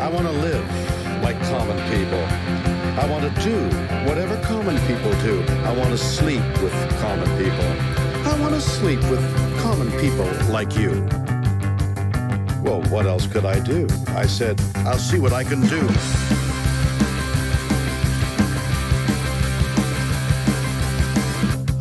[0.00, 2.24] I want to live like common people.
[2.98, 3.54] I want to do
[4.08, 5.44] whatever common people do.
[5.62, 7.66] I want to sleep with common people.
[8.26, 9.22] I want to sleep with
[9.60, 11.06] common people like you.
[12.62, 13.86] Well, what else could I do?
[14.08, 15.82] I said, I'll see what I can do.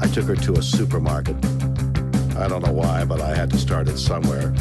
[0.01, 1.38] I took her to a supermarket.
[2.36, 4.54] I don't know why, but I had to start it somewhere.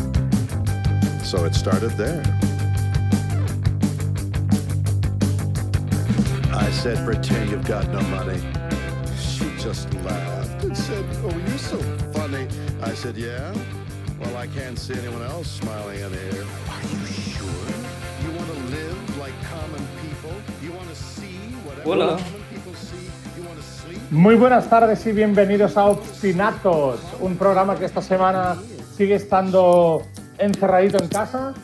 [1.24, 2.22] So it started there.
[6.68, 8.38] I said, pretend you've got no money.
[9.16, 11.78] She just laughed and said, oh, you're so
[12.12, 12.46] funny.
[12.82, 13.54] I said, yeah?
[14.20, 16.44] Well, I can't see anyone else smiling in here.
[16.68, 17.48] Are you sure?
[18.22, 20.34] You want to live like common people?
[20.60, 22.18] You want to see whatever Hola.
[22.18, 23.08] common people see?
[23.38, 24.00] You want to sleep?
[24.10, 28.58] Muy buenas tardes y bienvenidos a Obstinatos, un programa que esta semana
[28.94, 30.02] sigue estando
[30.36, 31.54] encerradito en casa.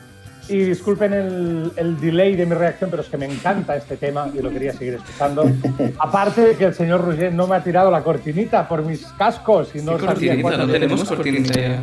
[0.48, 4.28] Y disculpen el, el delay de mi reacción, pero es que me encanta este tema
[4.34, 5.44] y lo quería seguir escuchando.
[5.98, 9.74] Aparte de que el señor Roger no me ha tirado la cortinita por mis cascos
[9.74, 10.42] y no ¿Qué sabía cortinita?
[10.42, 11.82] cuándo No tenemos cortinita ya.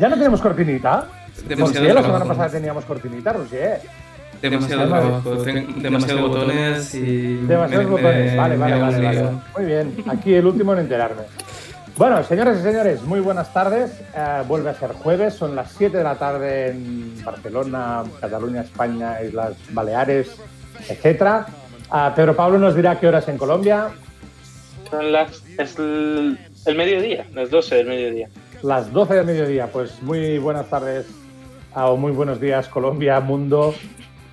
[0.00, 1.08] ¿Ya no tenemos cortinita?
[1.48, 3.80] Demasiado Roger, la semana pasada teníamos cortinita, Roger.
[4.40, 5.44] Demasiado Demasiado-
[5.80, 7.36] demasiados botones y.
[7.46, 8.30] Demasiados me- botones.
[8.32, 9.22] me- Vale, vale, vale, vale.
[9.56, 9.94] Muy bien.
[10.08, 11.22] Aquí el último en enterarme.
[11.96, 14.00] Bueno, señores y señores, muy buenas tardes.
[14.16, 19.22] Eh, vuelve a ser jueves, son las 7 de la tarde en Barcelona, Cataluña, España,
[19.22, 20.36] Islas Baleares,
[20.88, 21.46] etc.
[22.16, 23.90] Pedro Pablo nos dirá qué horas en Colombia.
[24.90, 25.44] Son las.
[25.56, 26.36] Es el,
[26.66, 28.28] el mediodía, las 12 del mediodía.
[28.64, 29.68] Las 12 del mediodía.
[29.68, 31.06] Pues muy buenas tardes
[31.74, 33.72] ah, o muy buenos días, Colombia, mundo.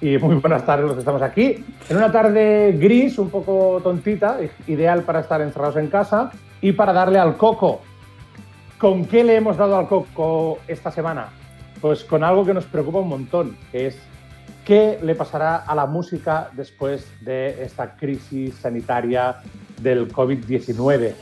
[0.02, 1.64] Y muy buenas tardes los que estamos aquí.
[1.90, 6.32] En una tarde gris, un poco tontita, ideal para estar encerrados en casa
[6.62, 7.82] y para darle al coco.
[8.78, 11.30] ¿Con qué le hemos dado al coco esta semana?
[11.82, 14.00] Pues con algo que nos preocupa un montón, que es
[14.66, 19.38] qué le pasará a la música después de esta crisis sanitaria
[19.82, 21.14] del COVID-19.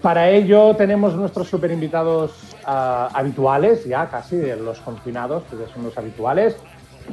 [0.00, 5.72] Para ello tenemos nuestros super invitados ah, habituales, ya casi de los confinados, que ya
[5.72, 6.56] son los habituales.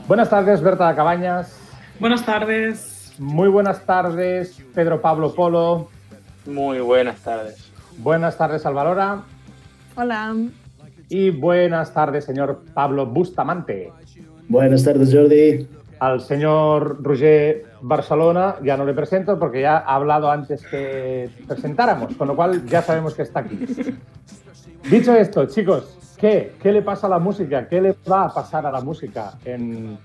[0.08, 1.58] Buenas tardes, Berta Cabañas.
[2.00, 3.14] Buenas tardes.
[3.18, 5.90] Muy buenas tardes, Pedro Pablo Polo.
[6.46, 7.72] Muy buenas tardes.
[7.97, 9.22] Buenas tardes, Alvalora.
[9.96, 10.35] Hola.
[11.09, 13.91] Y buenas tardes, señor Pablo Bustamante.
[14.47, 15.68] Buenas tardes, Jordi.
[16.00, 22.16] Al señor Roger Barcelona ya no le presento porque ya ha hablado antes que presentáramos,
[22.16, 23.59] con lo cual ya sabemos que está aquí.
[24.90, 26.53] Dicho esto, chicos, ¿qué?
[26.59, 27.68] ¿Qué le pasa a la música?
[27.68, 29.96] ¿Qué le va a pasar a la música en,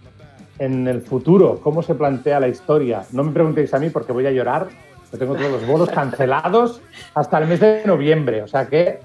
[0.58, 1.60] en el futuro?
[1.62, 3.04] ¿Cómo se plantea la historia?
[3.12, 4.68] No me preguntéis a mí porque voy a llorar.
[5.12, 6.80] Yo tengo todos los bolos cancelados
[7.14, 8.42] hasta el mes de noviembre.
[8.42, 8.98] O sea que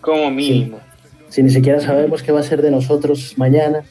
[0.00, 0.80] Como mínimo.
[1.28, 3.82] Si ni siquiera sabemos qué va a ser de nosotros mañana,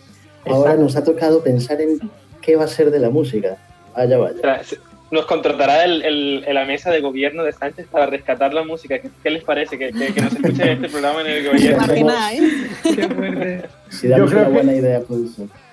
[0.46, 0.82] ahora Exacto.
[0.84, 2.00] nos ha tocado pensar en
[2.42, 3.58] qué va a ser de la música.
[3.96, 4.62] Vaya, vaya.
[5.12, 9.00] Nos contratará el, el- la mesa de gobierno de Sánchez para rescatar la música.
[9.00, 9.78] ¿Qué, qué les parece?
[9.78, 11.84] Que, que, que nos escuchen este programa en el gobierno.
[11.86, 12.44] imagináis?
[12.84, 13.66] Qué fuerte.
[13.90, 15.20] Si damos Yo creo una que- buena idea, pues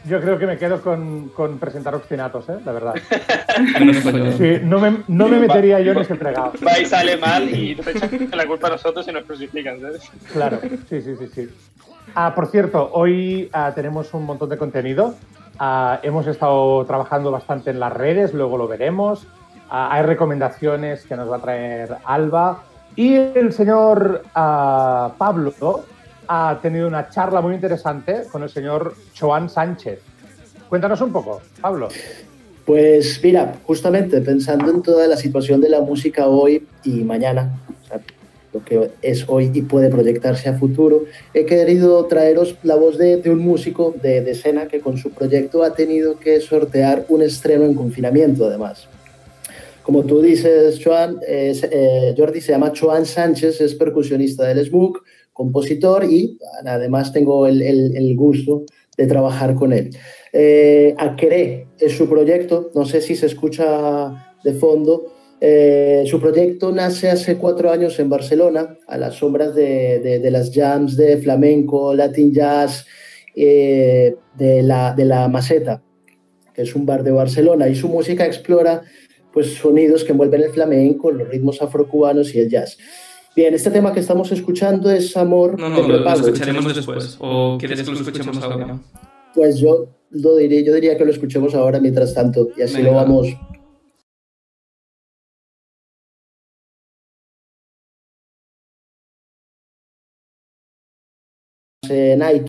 [0.05, 2.59] yo creo que me quedo con, con presentar obstinatos, ¿eh?
[2.65, 2.95] la verdad.
[4.39, 6.53] Sí, no, me, no me metería yo en ese fregado.
[6.65, 9.81] Va y sale mal y nos echan la culpa a nosotros y nos crucifican.
[9.81, 10.11] ¿sabes?
[10.33, 11.49] Claro, sí, sí, sí, sí.
[12.15, 15.15] Ah, por cierto, hoy ah, tenemos un montón de contenido.
[15.59, 19.27] Ah, hemos estado trabajando bastante en las redes, luego lo veremos.
[19.71, 22.63] Ah, hay recomendaciones que nos va a traer Alba.
[22.95, 25.53] Y el señor ah, Pablo
[26.29, 30.01] ha tenido una charla muy interesante con el señor Joan Sánchez.
[30.69, 31.89] Cuéntanos un poco, Pablo.
[32.67, 37.89] Pues mira, justamente pensando en toda la situación de la música hoy y mañana, o
[37.89, 38.01] sea,
[38.53, 43.17] lo que es hoy y puede proyectarse a futuro, he querido traeros la voz de,
[43.17, 47.23] de un músico de, de escena que con su proyecto ha tenido que sortear un
[47.23, 48.87] estreno en confinamiento además.
[49.89, 55.03] Como tú dices, Joan, es, eh, Jordi se llama Joan Sánchez, es percusionista del SMUC,
[55.39, 58.65] compositor y además tengo el, el- el gusto
[58.97, 59.91] de trabajar con él.
[60.33, 60.95] Eh,
[61.79, 65.15] es su proyecto, no sé si se escucha de fondo.
[65.41, 70.31] Eh, su proyecto nace hace cuatro años en Barcelona, a las sombras de, de- de
[70.33, 72.85] las jams de flamenco, latin jazz,
[73.37, 75.81] eh, de, la, de la Maceta,
[76.53, 78.83] que es un bar de Barcelona, y su música explora
[79.33, 82.77] pues, sonidos que envuelven el flamenco, los ritmos afrocubanos y el jazz.
[83.39, 87.17] Bien, este tema que estamos escuchando es Amor No, de no, lo, lo escucharemos después.
[87.21, 88.81] ¿O quieres que lo escuchemos ahora?
[89.33, 92.91] Pues yo lo diría, yo diría que lo escuchemos ahora mientras tanto y así Venga.
[92.91, 93.29] lo vamos.
[101.89, 102.49] En iTunes,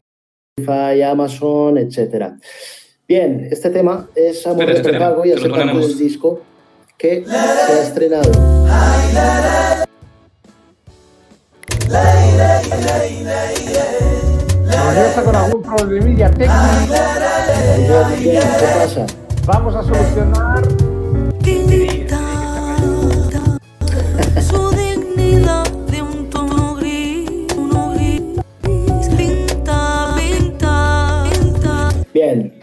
[0.58, 2.38] Spotify, Amazon, etcétera.
[3.08, 5.88] Bien, este tema es Amor Espera, de Prepago y ponemos.
[5.88, 6.42] del disco
[6.98, 8.32] que se ha estrenado.
[11.90, 11.98] Nos
[14.96, 16.54] está con algún problemilla técnico.
[18.22, 18.40] ¿Qué
[18.80, 19.06] pasa?
[19.48, 20.64] Vamos a solucionar.
[24.42, 27.28] Su dignidad de un tono gris.
[29.18, 31.90] Pinta, pinta, pinta.
[32.14, 32.54] Bien,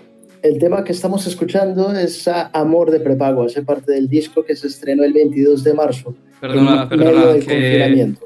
[0.42, 4.68] el tema que estamos escuchando es Amor de Prepago, hace parte del disco que se
[4.68, 8.25] estrenó el 22 de marzo, Perdona, en medio perdona, del que confinamiento.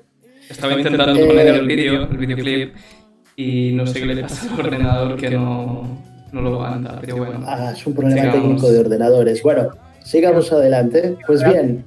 [0.50, 2.74] Estaba intentando Eh, poner el vídeo, el videoclip,
[3.36, 5.82] y no sé qué le pasa al ordenador que no,
[6.32, 7.40] no lo aguanta, pero bueno.
[7.46, 8.42] Ah, es un problema Sigamos.
[8.42, 9.42] técnico de ordenadores.
[9.42, 9.68] Bueno,
[10.04, 11.16] sigamos adelante.
[11.26, 11.84] Pues bien,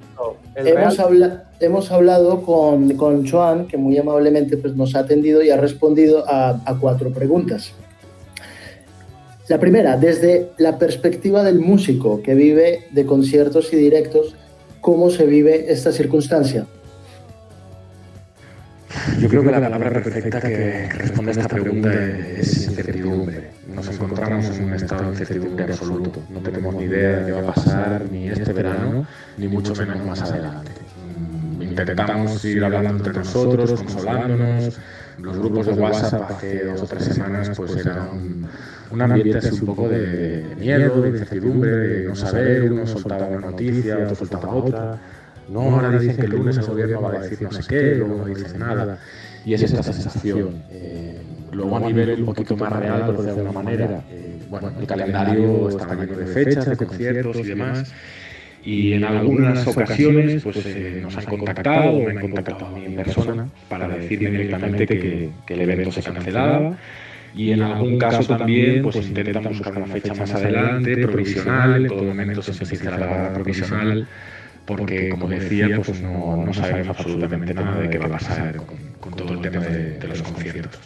[0.56, 5.50] hemos, habla- hemos hablado con, con Joan, que muy amablemente pues, nos ha atendido y
[5.50, 7.72] ha respondido a, a cuatro preguntas.
[9.48, 14.34] La primera, desde la perspectiva del músico que vive de conciertos y directos,
[14.80, 16.66] ¿cómo se vive esta circunstancia?
[19.20, 23.50] Yo creo que la palabra perfecta que responde a esta pregunta es incertidumbre.
[23.68, 26.22] Nos encontramos en un estado de incertidumbre absoluto.
[26.30, 29.06] No tenemos ni idea de qué va a pasar ni este verano,
[29.36, 30.70] ni mucho menos más adelante.
[31.58, 34.78] Mm, Intentamos ir hablando entre nosotros, consolándonos.
[35.18, 38.48] Los grupos de WhatsApp hace dos o tres semanas pues era un,
[38.90, 43.50] un ambiente así un poco de miedo, de incertidumbre, de no saber, uno soltaba una
[43.50, 44.98] noticia, otro soltaba otra.
[45.48, 48.16] No, ahora dicen que el lunes el gobierno va a decir no sé qué, luego
[48.16, 48.98] no dice nada.
[49.44, 50.62] Y es esta sensación.
[50.70, 51.20] Eh,
[51.52, 54.86] luego a nivel un poquito más real, por decirlo de alguna manera, eh, bueno, el
[54.86, 57.92] calendario está lleno de fechas, de conciertos y demás.
[58.64, 62.96] Y en algunas ocasiones pues, eh, nos han contactado, me han contactado a mí en
[62.96, 66.78] persona, para decirme directamente que, que el evento se cancelaba.
[67.34, 72.04] Y en algún caso también pues intentan buscar una fecha más adelante, provisional, en todo
[72.04, 74.08] momento se especifica la provisional,
[74.66, 78.76] porque como decía, pues no, no sabemos absolutamente nada de qué va a pasar con,
[79.00, 80.80] con todo el tema de, de los conciertos.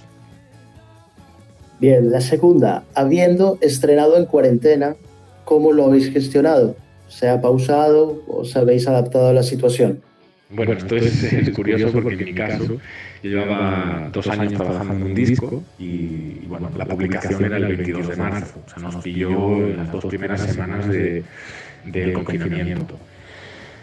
[1.80, 4.96] Bien, la segunda, habiendo estrenado en cuarentena,
[5.44, 6.76] ¿cómo lo habéis gestionado?
[7.06, 10.02] ¿Se ha pausado o os habéis adaptado a la situación?
[10.50, 12.64] Bueno, esto es, es curioso porque en mi caso
[13.22, 17.66] yo llevaba dos años trabajando en un disco y, y, bueno, la publicación era el
[17.66, 21.22] 22 de marzo, o sea, nos pilló en las dos primeras semanas de,
[21.84, 22.98] del confinamiento.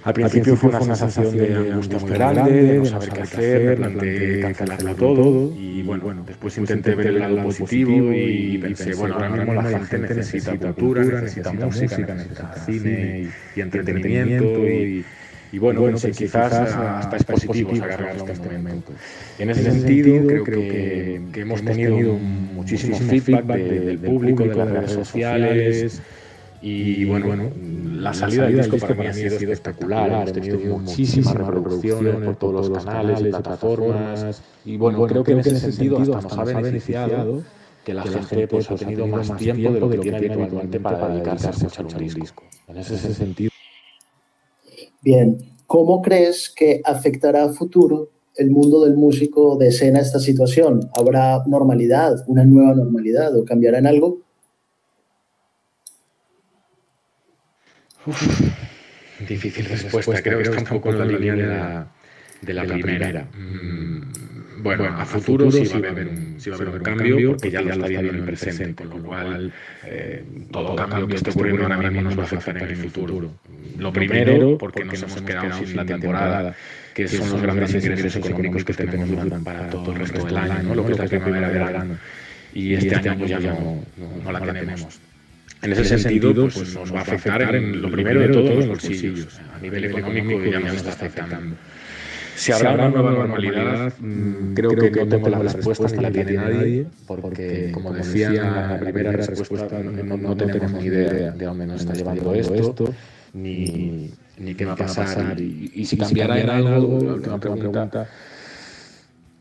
[0.06, 4.40] Al principio fue una sensación de angustia muy grande, de no saber qué hacer, planteé
[4.42, 9.30] cancelarlo todo y bueno, bueno, después intenté ver el lado positivo y pensé, bueno, ahora
[9.30, 15.04] mismo la gente necesita cultura, necesita música, necesita cine y, entretenimiento y,
[15.52, 18.92] y bueno, bueno sí, quizás hasta es positivo sacarlo en este momento.
[19.40, 24.70] En ese sentido, creo que, que hemos tenido muchísimo feedback de, del público, de las
[24.70, 26.02] redes sociales.
[26.62, 27.52] Y bueno, bueno,
[27.96, 30.12] la salida del disco para mí ha sido espectacular.
[30.12, 34.42] Hemos tenido muchísimas reproducciones por todos los canales, plataformas.
[34.66, 37.44] Y bueno, creo que en ese sentido hasta nos ha beneficiado
[37.84, 41.48] que la gente pues, ha tenido más tiempo de lo que tiene habitualmente para dedicarse
[41.48, 42.44] a escuchar un disco.
[42.68, 43.52] En ese sentido.
[45.02, 45.38] Bien,
[45.68, 50.90] ¿cómo crees que afectará a futuro el mundo del músico de escena esta situación?
[50.98, 54.25] ¿Habrá normalidad, una nueva normalidad o cambiará en algo?
[58.06, 58.42] Uf,
[59.28, 61.88] difícil respuesta, creo que está un poco en la línea de la,
[62.42, 63.28] de la primera.
[63.34, 64.02] Mm,
[64.66, 67.52] bueno, a futuro sí va a haber un, sí va a haber un cambio, porque
[67.52, 69.54] ya lo está viendo en el presente, con lo cual
[69.86, 73.32] eh, todo cambio que esté ocurriendo ahora mismo nos va a afectar en el futuro.
[73.78, 76.56] Lo primero, porque nos hemos quedado sin la temporada,
[76.94, 80.64] que son los grandes ingresos económicos que tenemos durante, para todo el resto del año,
[80.64, 80.76] ¿no?
[80.76, 81.98] lo que es la primavera-verano.
[82.54, 85.00] Y este año pues ya no, no, no la tenemos.
[85.66, 88.48] En ese, ese sentido, pues, pues nos va a afectar en lo primero de todo
[88.48, 89.40] en los bolsillos.
[89.56, 91.56] A nivel económico ya nos está afectando.
[92.36, 96.12] Si habrá una nueva normalidad, mmm, creo, creo que no tengo la respuesta ni la
[96.12, 101.32] tiene nadie, porque, como decía en la primera respuesta, no, no, no tenemos ni idea
[101.32, 102.94] de dónde nos está llevando esto,
[103.34, 105.40] ni, ni qué va a pasar.
[105.40, 108.08] Y, y si cambiará en algo, la última pregunta,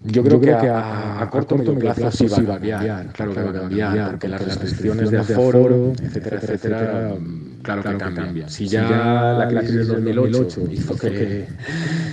[0.05, 3.43] yo creo, que a, a corto o medio plazo sí va a cambiar, claro que
[3.43, 7.15] va a cambiar, porque las restricciones de aforo, etcétera, etcétera,
[7.63, 8.51] claro que cambian.
[8.51, 11.47] Si ya la crisis del 2008 hizo que,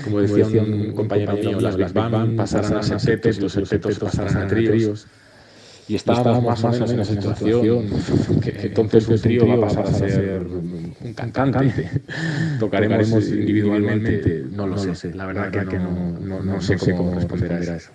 [0.06, 4.48] como decía un compañero mío, las Big Bang pasaran a septetos los septetos pasaran a
[4.48, 5.08] tríos,
[5.88, 7.90] y estábamos más o menos en esa situación,
[8.42, 11.90] que entonces un trío va a pasar a ser un cantante.
[12.60, 17.76] Tocaremos individualmente, no lo sé, la verdad que no, no, no sé cómo responder a
[17.76, 17.92] eso.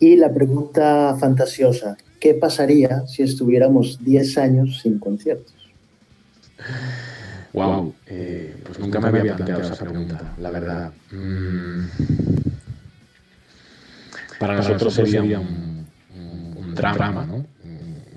[0.00, 5.54] Y la pregunta fantasiosa, ¿qué pasaría si estuviéramos 10 años sin conciertos?
[7.52, 10.92] Wow, eh, pues nunca me había planteado esa pregunta, la verdad.
[11.10, 11.86] Mm.
[14.38, 15.67] Para nosotros sería un,
[16.78, 17.48] un- un drama, ¿no?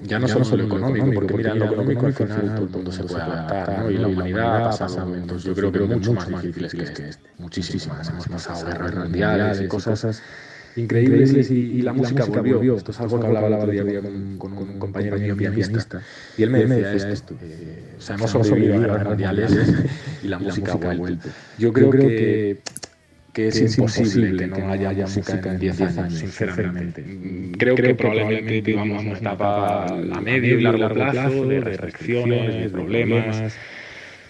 [0.03, 3.03] Ya no solo lo económico, porque mira, lo económico al final todo el mundo se
[3.05, 3.89] puede adaptar, ¿no?
[3.91, 8.09] Y la humanidad ha pasado momentos, yo creo que mucho más difíciles que este, muchísimas.
[8.09, 10.23] Hemos pasado guerras mundiales y cosas
[10.75, 12.69] increíbles y, y la música volvió.
[12.75, 15.85] Esto es algo que hablaba el otro día con, con un compañero mío pianista
[16.35, 17.37] y él me decía esto.
[17.41, 19.55] eh, o sea, hemos sobrevivido a guerras mundiales
[20.21, 21.15] y la música ha vuelto.
[21.55, 22.63] Yo creo que que
[23.35, 27.03] es, imposible que no haya, música en 10 años, sinceramente.
[27.57, 33.55] Creo, que probablemente vivamos una etapa a medio y largo plazo de restricciones, de problemas,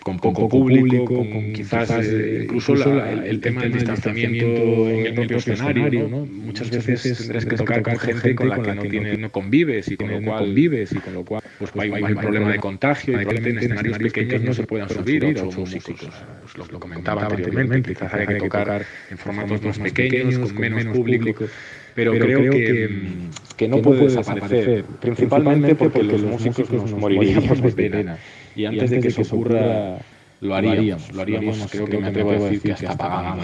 [0.04, 5.14] con poco público, con, quizás eh, incluso la- el, el tema del distanciamiento en el
[5.14, 6.08] propio escenario.
[6.08, 6.26] ¿no?
[6.26, 9.98] Muchas veces tendrás que tocar con gente con la que no, tiene, no convives y
[9.98, 13.14] con lo cual convives y con lo cual pues hay, hay un problema de contagio
[13.14, 16.10] y probablemente en escenarios pequeños no se puedan subir ocho músicos.
[16.42, 20.86] Pues lo, lo comentaba anteriormente, quizás hay que tocar en formatos más pequeños, con menos
[20.88, 21.46] público.
[21.94, 22.90] Pero creo que,
[23.62, 28.18] que no puede desaparecer, principalmente porque los músicos nos moriríamos de pena.
[28.56, 29.98] Y antes de que eso ocurra,
[30.42, 31.12] lo haríamos.
[31.14, 33.44] Lo haríamos, creo que me atrevo a decir que hasta pagando,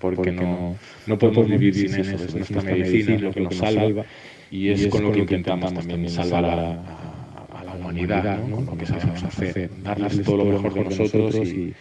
[0.00, 0.76] porque no,
[1.06, 2.24] no podemos vivir sin eso.
[2.24, 4.04] Es nuestra medicina, lo que nos salva
[4.50, 8.56] y es con lo que intentamos también salvar a, a- a la humanidad, ¿no?
[8.56, 11.74] con lo que sabemos hacer, darles todo lo mejor de nosotros y,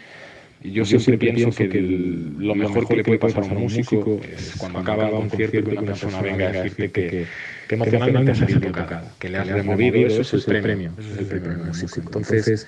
[0.63, 4.19] y yo siempre pienso que el- lo mejor que le puede pasar a un músico
[4.37, 7.25] es cuando acaba un concierto y que una persona venga a decirte que,
[7.71, 11.13] que emocionalmente se ha sido tocada, que le has removido, eso es el premio, eso
[11.13, 12.01] es el premio del músico.
[12.03, 12.67] Entonces,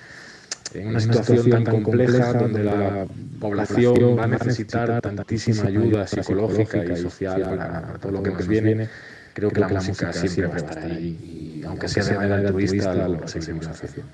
[0.72, 3.06] en una situación tan compleja donde la
[3.38, 8.48] población va a necesitar tantísima ayuda psicológica y social para, para todo lo que nos
[8.48, 8.88] viene,
[9.34, 11.60] creo que la música siempre va a estar ahí.
[11.60, 14.10] Y aunque sea de manera altruista, lo seguiremos haciendo.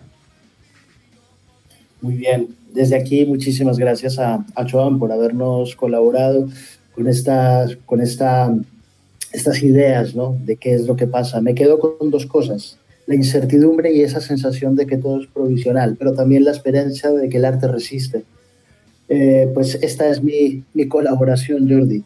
[2.00, 6.49] Muy bien, desde aquí muchísimas gracias a, a Joan por habernos colaborado
[6.97, 8.52] con, estas, con esta,
[9.32, 10.37] estas ideas ¿no?
[10.44, 11.40] de qué es lo que pasa.
[11.40, 15.96] Me quedo con dos cosas, la incertidumbre y esa sensación de que todo es provisional,
[15.99, 18.25] pero también la esperanza de que el arte resiste.
[19.08, 22.04] Eh, pues esta es mi, mi colaboración, Jordi.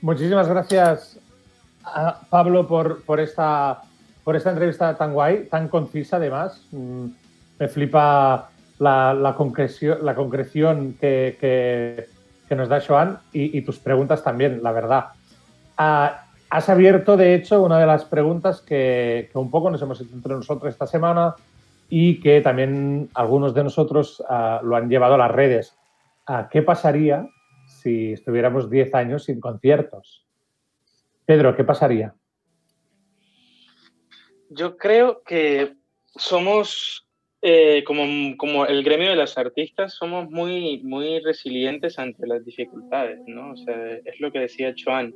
[0.00, 1.18] Muchísimas gracias,
[1.84, 3.82] a Pablo, por, por, esta,
[4.22, 6.60] por esta entrevista tan guay, tan concisa además.
[6.72, 7.06] Mm,
[7.58, 12.06] Me flipa la, la concreción, la concreción que, que-
[12.48, 15.04] que nos da Joan y, y tus preguntas también, la verdad.
[15.78, 16.23] Ah,
[16.54, 20.34] has abierto, de hecho, una de las preguntas que, un poco nos hemos hecho entre
[20.34, 21.34] nosotros esta semana
[21.90, 25.76] y que también algunos de nosotros ah, lo han llevado a las redes.
[26.26, 27.26] Ah, ¿Qué pasaría
[27.66, 30.24] si estuviéramos 10 años sin conciertos?
[31.26, 32.14] Pedro, ¿qué pasaría?
[34.48, 35.74] Yo creo que
[36.14, 37.08] somos,
[37.42, 38.04] eh, como,
[38.36, 43.54] como el gremio de las artistas, somos muy, muy resilientes ante las dificultades, ¿no?
[43.54, 45.12] O sea, es lo que decía Joan.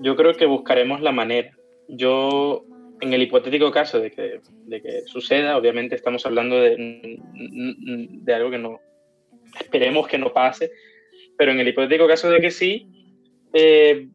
[0.00, 1.50] Yo creo que buscaremos la manera.
[1.88, 2.64] Yo,
[3.00, 8.50] en el hipotético caso de que, de que suceda, obviamente estamos hablando de, de algo
[8.50, 8.80] que no,
[9.60, 10.70] esperemos que no pase,
[11.36, 12.88] pero en el hipotético caso de que sí,
[13.52, 14.08] eh,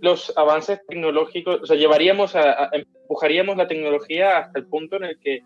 [0.00, 5.18] los avances tecnológicos, o sea, llevaríamos a, empujaríamos la tecnología hasta el punto en el
[5.18, 5.42] que,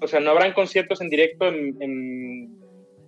[0.00, 2.58] o sea, no habrán conciertos en directo en-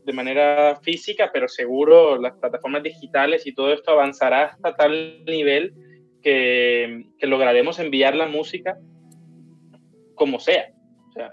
[0.09, 5.73] de manera física, pero seguro las plataformas digitales y todo esto avanzará hasta tal nivel
[6.23, 8.77] que, que lograremos enviar la música
[10.17, 10.73] como sea.
[11.11, 11.33] O sea,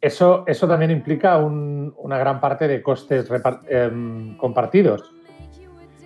[0.00, 3.28] Eso, eso también implica un- una gran parte de costes
[3.68, 5.12] em, compartidos.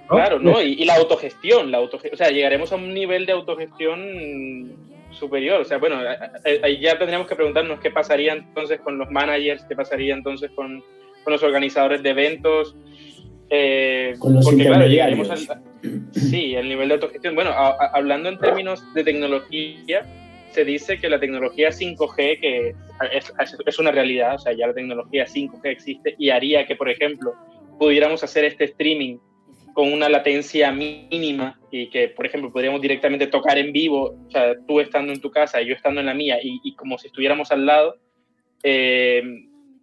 [0.09, 0.17] ¿no?
[0.17, 0.61] Claro, ¿no?
[0.63, 4.73] Y, y la autogestión, la autoge- o sea, llegaremos a un nivel de autogestión
[5.11, 5.61] superior.
[5.61, 5.97] O sea, bueno,
[6.63, 10.83] ahí ya tendríamos que preguntarnos qué pasaría entonces con los managers, qué pasaría entonces con,
[11.25, 12.77] con los organizadores de eventos.
[13.51, 15.39] Eh, Con los porque, claro, llegaremos al,
[16.13, 17.35] sí, el nivel de autogestión.
[17.35, 20.03] Bueno, a- a- hablando en términos de tecnología,
[20.53, 22.75] se dice que la tecnología 5G, que
[23.13, 26.77] es, es- es una realidad, o sea, ya la tecnología 5G existe y haría que,
[26.77, 27.35] por ejemplo,
[27.79, 29.19] pudiéramos hacer este streaming
[29.75, 34.55] con una latencia mínima y que, por ejemplo, podríamos directamente tocar en vivo, o sea,
[34.67, 37.09] tú estando en tu casa y yo estando en la mía y, y como si
[37.09, 37.97] estuviéramos al lado,
[38.63, 39.23] eh,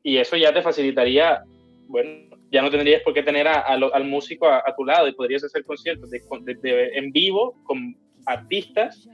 [0.04, 1.44] y eso ya te facilitaría,
[1.88, 5.64] bueno, ya no tendrías por qué tener al músico a, tu lado y podrías hacer
[5.64, 9.08] conciertos de- en vivo con artistas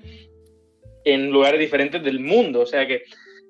[1.05, 3.03] en lugares diferentes del mundo, o sea que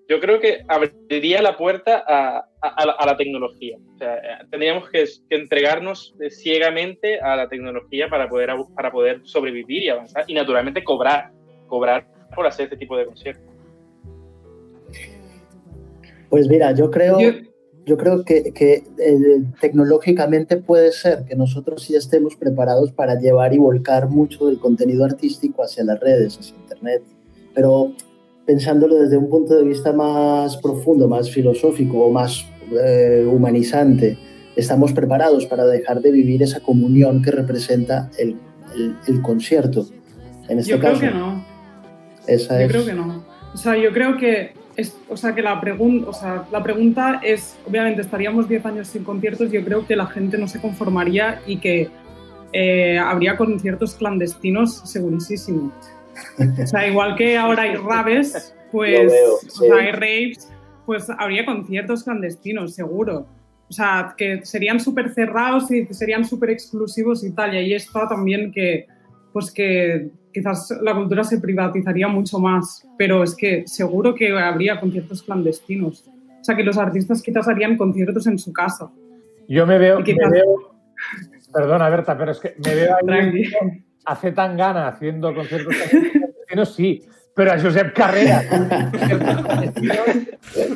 [0.09, 3.77] yo creo que abriría la puerta a, la, tecnología.
[3.93, 8.91] O sea, eh, tendríamos que, que entregarnos eh, ciegamente a la tecnología para poder, para
[8.91, 11.31] poder sobrevivir y avanzar y naturalmente cobrar,
[11.67, 13.46] cobrar por hacer este tipo de conciertos.
[16.29, 17.31] Pues mira, yo creo, Yo-
[17.85, 23.53] yo creo que, que, eh, tecnológicamente puede ser que nosotros sí estemos preparados para llevar
[23.53, 27.03] y volcar mucho del contenido artístico hacia las redes, hacia Internet.
[27.55, 27.93] Pero
[28.45, 32.45] pensándolo desde un punto de vista más profundo, más filosófico o más
[32.83, 34.17] eh, humanizante,
[34.57, 38.35] estamos preparados para dejar de vivir esa comunión que representa el,
[38.75, 39.85] el- el concierto.
[40.49, 41.45] En este Yo creo que no.
[42.27, 43.23] esa Yo es- creo que no.
[43.53, 47.19] O sea, yo creo que, es, o sea, que la, pregun o sea, la pregunta
[47.23, 51.41] es, obviamente estaríamos 10 años sin conciertos, yo creo que la gente no se conformaría
[51.47, 51.89] y que
[52.53, 55.71] eh, habría conciertos clandestinos segurísimo.
[56.39, 59.11] O sea, igual que ahora hay raves, pues,
[59.47, 60.49] o sea, hay raves,
[60.85, 63.25] pues habría conciertos clandestinos, seguro.
[63.69, 67.53] O sea, que serían súper cerrados y serían súper exclusivos y tal.
[67.53, 68.87] Y ahí está también que,
[69.33, 74.79] pues que quizás la cultura se privatizaría mucho más, pero es que seguro que habría
[74.79, 76.05] conciertos clandestinos.
[76.07, 78.89] O sea, que los artistas quizás harían conciertos en su casa.
[79.47, 80.05] Yo me veo, me
[81.51, 83.43] perdona Berta, pero es que me veo ahí Tranqui.
[84.05, 87.03] a Z Tangana haciendo conciertos clandestinos, sí,
[87.37, 88.43] pero a Josep Carrera.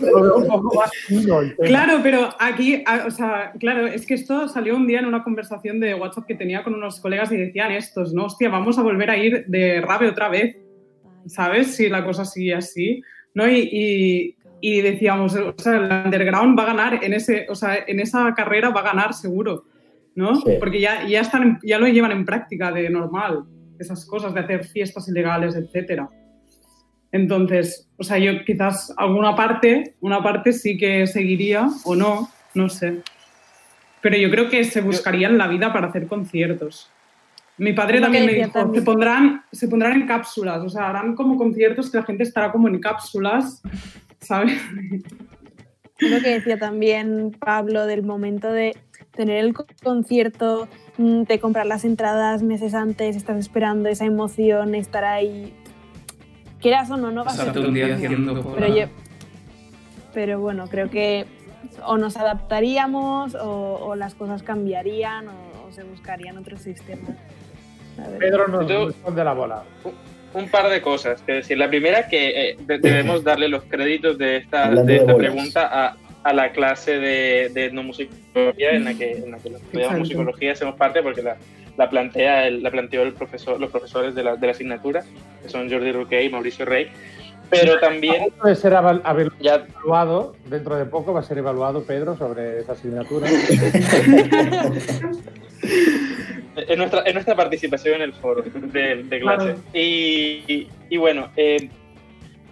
[0.01, 1.67] lo veo un poco más fino el tema.
[1.67, 5.79] Claro, pero aquí, o sea, claro, es que esto salió un día en una conversación
[5.79, 8.25] de WhatsApp que tenía con unos colegas y decían estos, ¿no?
[8.25, 10.55] Hostia, vamos a volver a ir de rave otra vez,
[11.25, 11.75] ¿sabes?
[11.75, 13.01] Si la cosa sigue así,
[13.33, 13.49] ¿no?
[13.49, 17.79] Y, y- y decíamos, o sea, el underground va a ganar en ese, o sea,
[17.87, 19.65] en esa carrera va a ganar seguro,
[20.13, 20.35] ¿no?
[20.35, 20.51] Sí.
[20.59, 23.45] Porque ya, ya están, ya lo llevan en práctica de normal,
[23.79, 26.07] esas cosas, de hacer fiestas ilegales, etcétera.
[27.11, 32.69] Entonces, o sea, yo quizás alguna parte, una parte sí que seguiría o no, no
[32.69, 33.01] sé.
[34.01, 36.89] Pero yo creo que se buscarían la vida para hacer conciertos.
[37.57, 38.81] Mi padre también me dijo, también.
[38.81, 42.51] se pondrán, se pondrán en cápsulas, o sea, harán como conciertos que la gente estará
[42.51, 43.61] como en cápsulas,
[44.19, 44.59] ¿sabes?
[45.99, 48.75] Es lo que decía también Pablo del momento de
[49.15, 54.73] tener el co- concierto, mm, de comprar las entradas meses antes, estás esperando esa emoción,
[54.73, 55.53] estar ahí.
[56.61, 58.55] Quieras o no, no va a ser un día haciendo cola.
[58.59, 58.85] Pero, yo,
[60.13, 61.25] pero bueno, creo que
[61.85, 65.33] o nos adaptaríamos o, o las cosas cambiarían o,
[65.67, 67.15] o se buscarían otros sistemas.
[68.19, 69.63] Pedro nos responde la bola.
[70.33, 71.57] Un par de cosas que decir.
[71.57, 75.31] La primera que eh, de- debemos darle los créditos de esta, de de esta bolas.
[75.31, 79.97] pregunta a, a la clase de, de etnomusicología en la que, en la que Exacto.
[79.99, 81.37] musicología hacemos parte porque la,
[81.77, 85.03] la plantea el, la planteó el profesor, los profesores de la, de la asignatura,
[85.41, 86.87] que son Jordi Roque y Mauricio Rey.
[87.49, 88.71] Pero también Puede ser
[89.41, 93.27] ya evaluado, dentro de poco va a ser evaluado Pedro sobre esa asignatura.
[96.55, 99.43] en nuestra, en nuestra participación en el foro de, de clase.
[99.45, 99.59] Claro.
[99.73, 101.69] Y, y- y bueno, eh,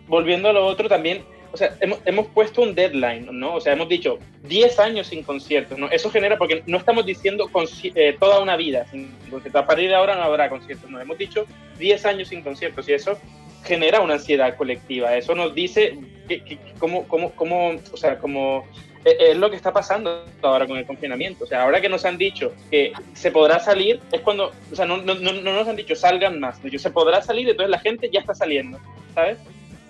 [0.07, 3.55] volviendo a lo otro también, o sea, hemos, hemos puesto un deadline, ¿no?
[3.55, 5.89] O sea, hemos dicho 10 años sin conciertos, ¿no?
[5.89, 7.49] Eso genera, porque no estamos diciendo
[7.95, 9.61] eh, toda una vida sin conciertos.
[9.61, 10.99] A partir de ahora no habrá conciertos, no.
[10.99, 11.45] Hemos dicho
[11.77, 13.17] 10 años sin conciertos y eso
[13.63, 15.15] genera una ansiedad colectiva.
[15.15, 18.65] Eso nos dice que, cómo, cómo, cómo, o sea, cómo
[19.05, 21.45] eh, es lo que está pasando ahora con el confinamiento.
[21.45, 24.85] O sea, ahora que nos han dicho que se podrá salir, es cuando, o sea,
[24.85, 26.59] no, no, no, no nos han dicho salgan más.
[26.77, 28.79] Se podrá salir, entonces la gente ya está saliendo,
[29.13, 29.37] ¿sabes?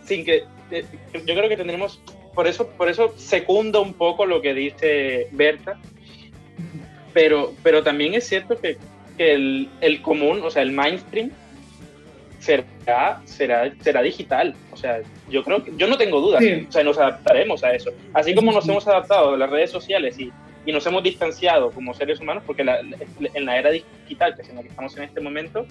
[0.10, 2.02] Sin que, eh, yo creo que tendremos,
[2.36, 5.80] por eso, por eso secundo un poco lo que dice Berta,
[7.14, 8.78] pero, pero también es cierto que,
[9.18, 11.32] que el, el común, o sea, el mainstream,
[12.40, 14.56] será, será, será digital.
[14.72, 16.66] O sea, yo creo que, yo no tengo dudas, Sí.
[16.68, 17.92] o sea, nos adaptaremos a eso.
[18.14, 20.32] Así como nos hemos adaptado a las redes sociales y,
[20.66, 24.50] y nos hemos distanciado como seres humanos, porque la- en la era digital, que es
[24.50, 25.66] en la que estamos en este momento,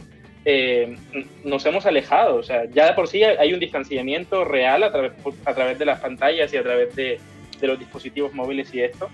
[0.44, 0.96] eh,
[1.44, 2.36] nos hemos alejado.
[2.36, 5.12] O sea, ya de por sí hay un distanciamiento real a través,
[5.44, 7.20] a través de las pantallas y a través de,
[7.60, 9.08] de los dispositivos móviles y esto.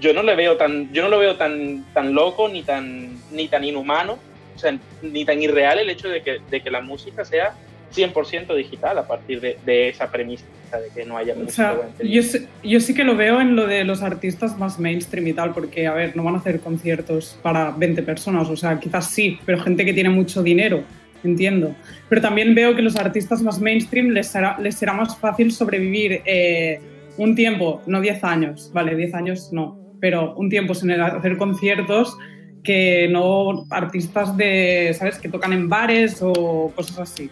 [0.00, 3.48] Yo no le veo tan, yo no lo veo tan, tan loco ni tan, ni
[3.48, 4.18] tan inhumano,
[4.54, 7.54] o sea, ni tan irreal el hecho de que, de que la música sea
[7.92, 12.22] 100% digital a partir de, de esa premisa de que no haya O sea, yo,
[12.22, 15.52] sí- yo sí que lo veo en lo de los artistas más mainstream y tal,
[15.52, 19.38] porque, a ver, no van a hacer conciertos para 20 personas, o sea, quizás sí,
[19.44, 20.82] pero gente que tiene mucho dinero,
[21.22, 21.74] entiendo.
[22.08, 26.22] Pero también veo que los artistas más mainstream les será, les será más fácil sobrevivir
[26.24, 26.80] eh,
[27.18, 32.16] un tiempo, no 10 años, vale, 10 años no, pero un tiempo sin hacer conciertos
[32.64, 37.28] que no artistas de, ¿sabes?, que tocan en bares o cosas así,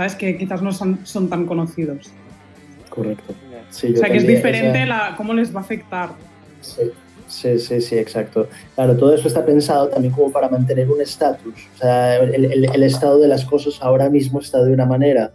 [0.00, 2.10] ¿sabes?, que quizás no son, son tan conocidos.
[2.88, 3.34] Correcto.
[3.68, 6.10] Sí, O sea, que es diferente la, cómo les va a afectar.
[6.62, 6.82] sí.
[7.28, 8.48] Sí, sí, sí, exacto.
[8.74, 11.54] Claro, todo eso está pensado también como para mantener un estatus.
[11.76, 15.32] O sea, el, el- el estado de las cosas ahora mismo está de una manera,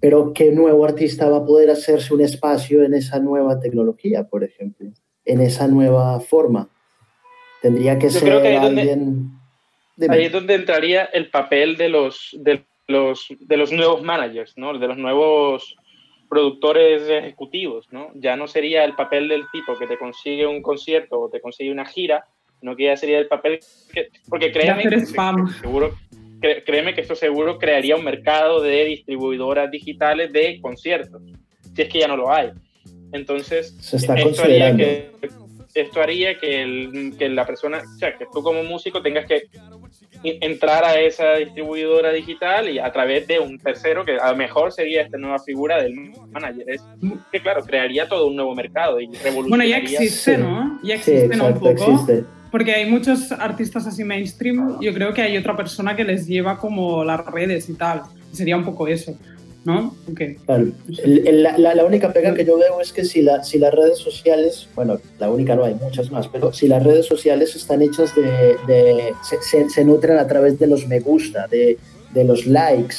[0.00, 4.42] pero ¿qué nuevo artista va a poder hacerse un espacio en esa nueva tecnología, por
[4.42, 4.88] ejemplo?
[5.26, 6.70] En esa nueva forma.
[7.60, 9.30] Tendría que Yo ser creo que ahí es donde- alguien...
[9.96, 10.14] Dime.
[10.14, 14.76] Ahí es donde entraría el papel de los, de los, de los nuevos managers, ¿no?
[14.76, 15.76] De los nuevos
[16.28, 18.10] productores ejecutivos, ¿no?
[18.14, 21.70] Ya no sería el papel del tipo que te consigue un concierto o te consigue
[21.70, 22.24] una gira,
[22.62, 23.60] no que ya sería el papel
[23.92, 24.08] que...
[24.28, 25.48] Porque créeme, que- spam.
[25.60, 25.94] seguro,
[26.40, 31.22] créeme que esto seguro crearía un mercado de distribuidoras digitales de conciertos,
[31.74, 32.50] si es que ya no lo hay.
[33.12, 35.10] Entonces, Se está esto haría que
[35.74, 39.42] esto haría que, el- que la persona, o sea, que tú como músico tengas que
[40.22, 44.72] entrar a esa distribuidora digital y a través de un tercero que a lo mejor
[44.72, 45.94] sería esta nueva figura del
[46.30, 46.64] manager.
[46.68, 46.82] Es
[47.32, 49.78] que claro, crearía todo un nuevo mercado y Bueno, revolucionaría.
[49.78, 50.40] ya existe, Sí.
[50.42, 50.80] ¿no?
[50.82, 51.40] Ya existe.
[51.40, 51.70] Un poco.
[51.70, 52.24] existe.
[52.50, 56.58] Porque hay muchos artistas así mainstream, yo creo que hay otra persona que les lleva
[56.58, 58.02] como las redes y tal.
[58.32, 59.14] Sería un poco eso,
[59.64, 59.94] ¿no?
[60.10, 60.20] Ok.
[60.46, 60.68] Claro.
[61.04, 63.58] El- el- la, la- la única pega que yo veo es que si, la, si
[63.58, 67.54] las redes sociales, bueno, la única no hay muchas más, pero si las redes sociales
[67.54, 71.76] están hechas de, de- se, se- se nutren a través de los me gusta, de,
[72.14, 72.96] de los likes,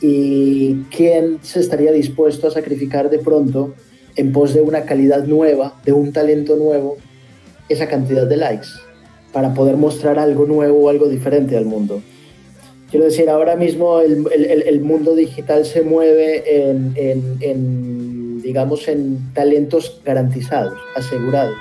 [0.00, 3.74] y quién se estaría dispuesto a sacrificar de pronto
[4.16, 6.96] en pos de una calidad nueva, de un talento nuevo,
[7.68, 8.68] esa cantidad de likes,
[9.32, 12.02] para poder mostrar algo nuevo o algo diferente al mundo.
[12.94, 18.86] Quiero decir, ahora mismo el, el- el- mundo digital se mueve en, en- en, digamos,
[18.86, 21.56] en talentos garantizados, asegurados.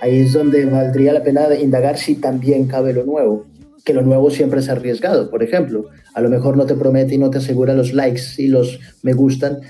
[0.00, 3.44] Ahí es donde valdría la pena indagar si también cabe lo nuevo,
[3.84, 5.86] que lo nuevo siempre es arriesgado, por ejemplo.
[6.14, 9.14] A lo mejor no te promete y no te asegura los likes y los me
[9.14, 9.62] gustan.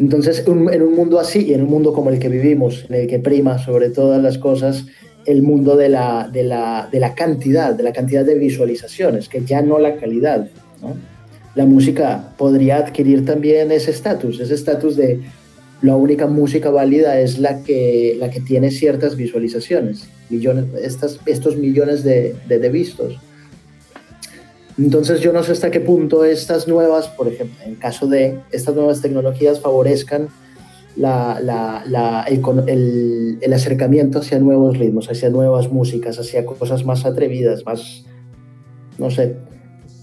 [0.00, 2.96] Entonces, un- en un mundo así y en un mundo como el que vivimos, en
[2.96, 4.86] el que prima sobre todas las cosas
[5.26, 9.44] el mundo de la, de la, de la cantidad, de la cantidad de visualizaciones, que
[9.44, 10.48] ya no la calidad.
[11.54, 15.20] La música podría adquirir también ese estatus, ese estatus de
[15.82, 21.56] la única música válida es la que, la que tiene ciertas visualizaciones, millones, estas, estos
[21.56, 23.18] millones de, de, de vistos.
[24.78, 28.74] Entonces yo no sé hasta qué punto estas nuevas, por ejemplo, en caso de estas
[28.74, 30.28] nuevas tecnologías favorezcan
[30.96, 36.84] la, la, la- el, el- el acercamiento hacia nuevos ritmos, hacia nuevas músicas, hacia cosas
[36.84, 38.04] más atrevidas, más,
[38.98, 39.36] no sé,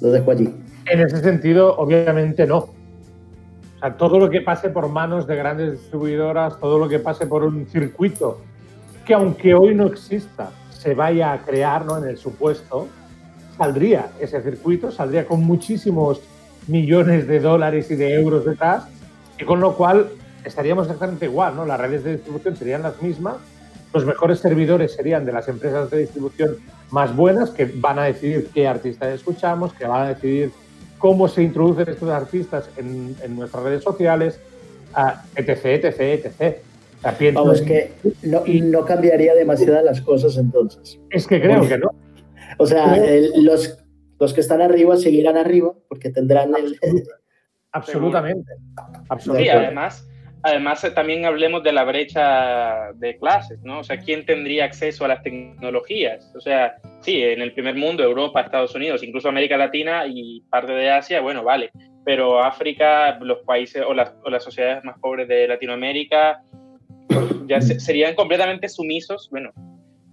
[0.02, 0.54] lo dejo allí.
[0.92, 2.58] En ese sentido, obviamente no.
[2.58, 7.28] O sea, todo lo que pase por manos de grandes distribuidoras, todo lo que pase
[7.28, 8.42] por un circuito
[9.06, 11.98] que aunque hoy no exista, se vaya a crear ¿no?
[11.98, 12.88] en el supuesto,
[13.58, 16.22] saldría ese circuito, saldría con muchísimos
[16.68, 18.84] millones de dólares y de euros detrás,
[19.40, 20.08] y con lo cual
[20.46, 21.66] estaríamos exactamente igual, ¿no?
[21.66, 23.36] Las redes de distribución serían las mismas,
[23.94, 26.58] los mejores servidores serían de las empresas de distribución
[26.92, 30.52] más buenas, que van a decidir qué artistas escuchamos, que van a decidir
[30.98, 34.40] cómo se introducen estos artistas en, en nuestras redes sociales,
[34.94, 36.58] ah, etc, etc, etc.
[36.98, 41.00] O sea, pienso Vamos, que no, no cambiaría demasiadas las cosas entonces.
[41.10, 41.90] Es que creo que no.
[42.58, 43.78] O sea, el- los,
[44.20, 46.78] los que están arriba seguirán arriba porque tendrán el...
[47.72, 48.52] Absolutamente.
[48.56, 49.52] Sí, Absolutamente.
[49.52, 50.08] además,
[50.44, 53.80] además eh, también hablemos de la brecha de clases, ¿no?
[53.80, 56.32] O sea, ¿quién tendría acceso a las tecnologías?
[56.36, 60.74] O sea, sí, en el primer mundo, Europa, Estados Unidos, incluso América Latina y parte
[60.74, 61.72] de Asia, bueno, vale,
[62.06, 66.42] pero África, los países o las, o las sociedades más pobres de Latinoamérica
[67.48, 69.52] ya se- serían completamente sumisos, bueno,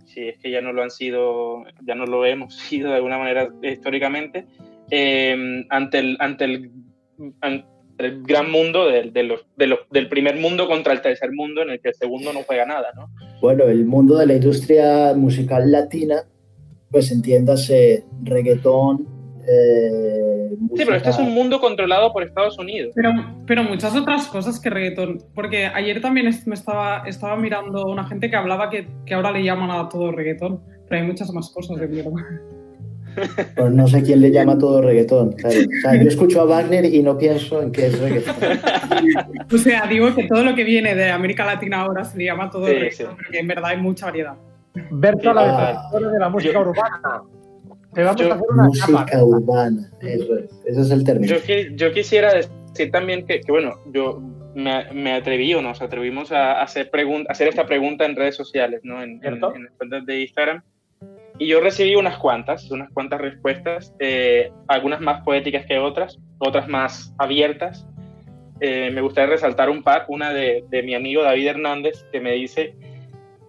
[0.07, 3.19] si es que ya no lo han sido, ya no lo hemos sido de alguna
[3.19, 4.47] manera históricamente,
[4.91, 6.71] eh, ante el, ante el
[7.41, 7.67] ante
[7.99, 11.63] el gran mundo del, de los, de los- del primer mundo contra el tercer mundo
[11.63, 13.09] en el que el segundo no juega nada, ¿no?
[13.41, 16.23] Bueno, el mundo de la industria musical latina,
[16.91, 19.07] pues entiéndase reggaetón,
[19.49, 20.33] eh,
[20.75, 22.93] Sí, pero este es un mundo controlado por Estados Unidos.
[22.95, 23.11] Pero,
[23.47, 25.19] pero muchas otras cosas que reggaetón.
[25.35, 29.45] Porque ayer también me estaba, estaba mirando una gente que hablaba que, que ahora le
[29.45, 30.61] llaman a todo reggaetón.
[30.89, 32.11] Pero hay muchas más cosas de mierda.
[33.57, 35.33] Pues no sé quién le llama todo reggaetón.
[35.33, 35.57] claro.
[35.59, 38.35] O sea, yo escucho a Wagner y no pienso en qué es reggaetón.
[39.53, 42.51] O sea, digo que todo lo que viene de América Latina ahora se le llama
[42.51, 43.23] todo Sí, reggaetón, sí.
[43.25, 44.35] porque en verdad hay mucha variedad.
[44.91, 45.99] Berta, la Ah.
[45.99, 47.23] de la música Yo- urbana.
[47.95, 49.25] Te vamos yo- a hacer una Música capa.
[49.25, 51.33] urbana, eso es, ese es el término.
[51.35, 54.21] Yo, qui- yo quisiera decir también que, que, bueno, yo
[54.55, 56.91] me, me atreví o nos atrevimos a hacer,
[57.29, 59.03] hacer esta pregunta en redes sociales, ¿no?
[59.03, 60.63] En, en las cuentas de Instagram.
[61.39, 66.67] Y yo recibí unas cuantas, unas cuantas respuestas, eh, algunas más poéticas que otras, otras
[66.69, 67.87] más abiertas.
[68.61, 72.33] Eh, me gustaría resaltar un par, una de, de mi amigo David Hernández, que me
[72.33, 72.75] dice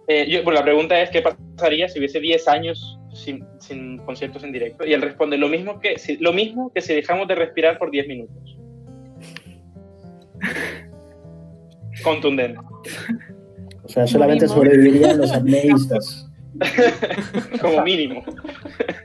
[0.06, 4.42] eh, yo- bueno, la pregunta es, ¿qué pasaría si hubiese 10 años sin, sin conciertos
[4.44, 4.86] en directo?
[4.86, 7.90] Y él responde, lo mismo, que si, lo mismo que si dejamos de respirar por
[7.90, 8.56] 10 minutos.
[12.02, 12.60] Contundente.
[13.82, 16.27] O sea, solamente sobrevivirían los apneístas.
[17.60, 18.22] Como mínimo.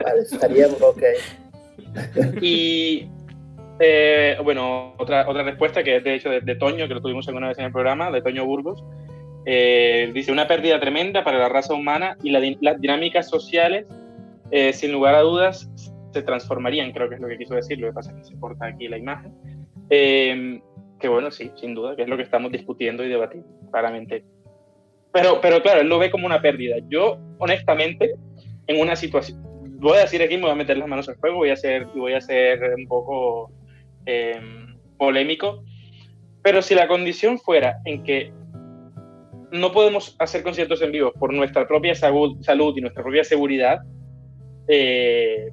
[0.04, 1.04] Vale, estaría ok.
[2.42, 3.08] Y
[3.80, 7.28] eh, bueno, otra, otra respuesta que es de hecho de, de Toño, que lo tuvimos
[7.28, 8.84] alguna vez en el programa, de Toño Burgos.
[9.46, 13.86] Eh, dice una pérdida tremenda para la raza humana y la di- las dinámicas sociales,
[14.52, 15.70] eh, sin lugar a dudas,
[16.14, 18.40] se transformarían, creo que es lo que quiso decir, lo que pasa es que se
[18.40, 19.34] corta aquí la imagen.
[19.90, 20.62] Eh,
[21.00, 24.24] que bueno, sí, sin duda, que es lo que estamos discutiendo y debatiendo, claramente.
[25.14, 26.78] Pero, pero claro, él lo ve como una pérdida.
[26.90, 28.16] Yo, honestamente,
[28.68, 29.40] en una situación,
[29.80, 31.86] voy a decir aquí, me voy a meter las manos al fuego, voy a ser,
[31.96, 33.52] voy a ser un poco
[34.06, 34.42] eh,
[34.98, 35.64] polémico,
[36.42, 38.34] pero si la condición fuera en que
[39.52, 43.80] no podemos hacer conciertos en vivo por nuestra propia salud, salud y nuestra propia seguridad,
[44.68, 45.52] eh,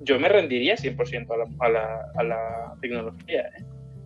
[0.00, 3.48] yo me rendiría 100% a la, a la, a la tecnología.
[3.58, 3.64] ¿eh?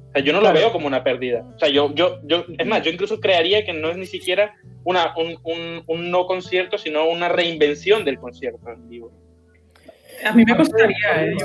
[0.09, 0.59] O sea, yo no lo Claro.
[0.59, 1.45] veo como una pérdida.
[1.55, 4.55] O sea, yo, yo, yo, es más, yo incluso crearía que no es ni siquiera
[4.85, 9.13] una, un, un, un no concierto, sino una reinvención del concierto en vivo.
[10.25, 11.37] A mí me costaría, ¿eh?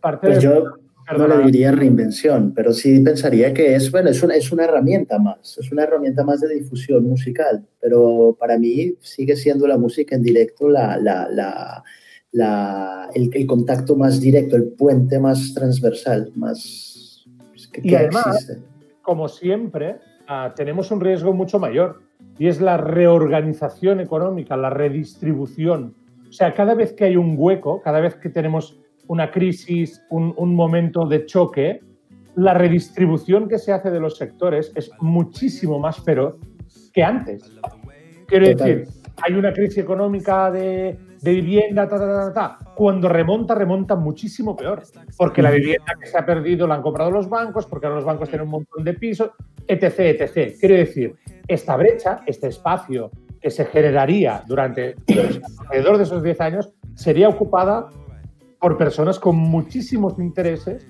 [0.00, 0.64] Parte Pues de- yo
[1.18, 5.18] no le diría reinvención, pero sí pensaría que es, bueno, es una, es una herramienta
[5.18, 10.14] más, es una herramienta más de difusión musical, pero para mí sigue siendo la música
[10.14, 11.82] en directo la, la, la,
[12.30, 16.89] la- el, el contacto más directo, el puente más transversal, más
[17.72, 18.62] que, Y que además- existe.
[19.02, 19.96] como siempre,
[20.28, 22.02] ah, tenemos un riesgo mucho mayor
[22.38, 25.94] y es la reorganización económica, la redistribución.
[26.28, 28.78] O sea, cada vez que hay un hueco, cada vez que tenemos
[29.08, 31.80] una crisis, un, un momento de choque,
[32.36, 36.38] la redistribución que se hace de los sectores es muchísimo más feroz
[36.92, 37.42] que antes.
[38.28, 38.68] Quiero Total.
[38.78, 38.88] decir,
[39.22, 44.56] hay una crisis económica de, de vivienda, ta, ta, ta, ta, cuando remonta, remonta muchísimo
[44.56, 44.82] peor,
[45.16, 48.06] porque la vivienda que se ha perdido la han comprado los bancos, porque ahora los
[48.06, 49.30] bancos tienen un montón de pisos,
[49.66, 50.56] etc, etc.
[50.58, 51.14] Quiero decir,
[51.46, 54.96] esta brecha, este espacio que se generaría durante
[55.58, 57.88] alrededor de esos 10 años, sería ocupada
[58.58, 60.86] por personas con muchísimos intereses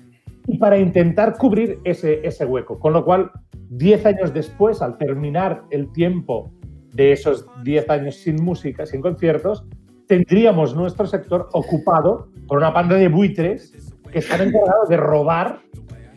[0.47, 2.79] y para intentar cubrir ese, ese hueco.
[2.79, 3.31] Con lo cual,
[3.69, 6.51] 10 años después, al terminar el tiempo
[6.93, 9.65] de esos 10 años sin música, sin conciertos,
[10.11, 13.71] tendríamos nuestro sector ocupado por una panda de buitres
[14.11, 15.61] que están encargados de robar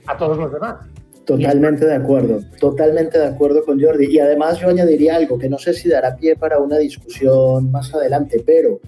[0.06, 0.76] a todos los demás.
[1.24, 4.06] Totalmente de acuerdo, totalmente de acuerdo con Jordi.
[4.10, 7.94] Y además yo añadiría algo que no sé si dará pie para una discusión más
[7.94, 8.80] adelante, pero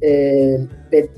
[0.00, 1.10] eh, de-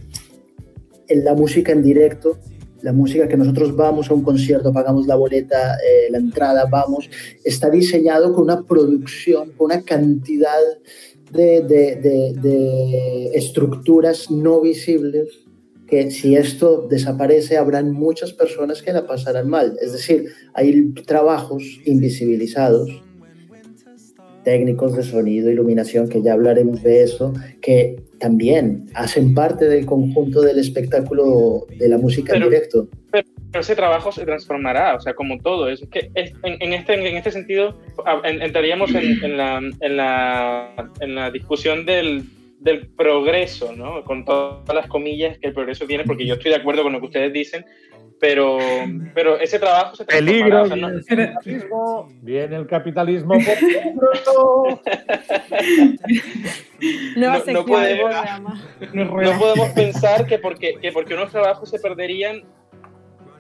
[1.07, 2.39] en la música en directo,
[2.83, 7.09] la música que nosotros vamos a un concierto, pagamos la boleta, eh, la entrada, vamos,
[7.45, 10.59] está diseñado con una producción, con una cantidad
[11.33, 15.29] de, de- de- de estructuras no visibles
[15.87, 19.77] que si esto desaparece habrán muchas personas que la pasarán mal.
[19.81, 22.89] Es decir, hay trabajos invisibilizados,
[24.45, 30.41] técnicos de sonido, iluminación, que ya hablaremos de eso, que también hacen parte del conjunto
[30.41, 32.89] del espectáculo de la música Pero- en directo.
[33.11, 33.29] pero
[33.61, 35.69] ese trabajo se transformará, o sea, como todo.
[35.69, 37.79] Es que es- en, en este, en este sentido
[38.25, 42.25] entraríamos en, en la, en, la, en la discusión del,
[42.61, 44.03] del progreso, ¿no?
[44.05, 47.01] Con todas las comillas que el progreso tiene, porque yo estoy de acuerdo con lo
[47.01, 47.65] que ustedes dicen,
[48.21, 48.57] pero,
[49.15, 50.63] pero ese trabajo se transformará.
[50.63, 54.73] Peligro, o sea, no- viene el capitalismo, viene el capitalismo por
[57.17, 58.63] No- no programa.
[58.93, 62.43] No podemos pensar que porque, que porque unos trabajos se perderían,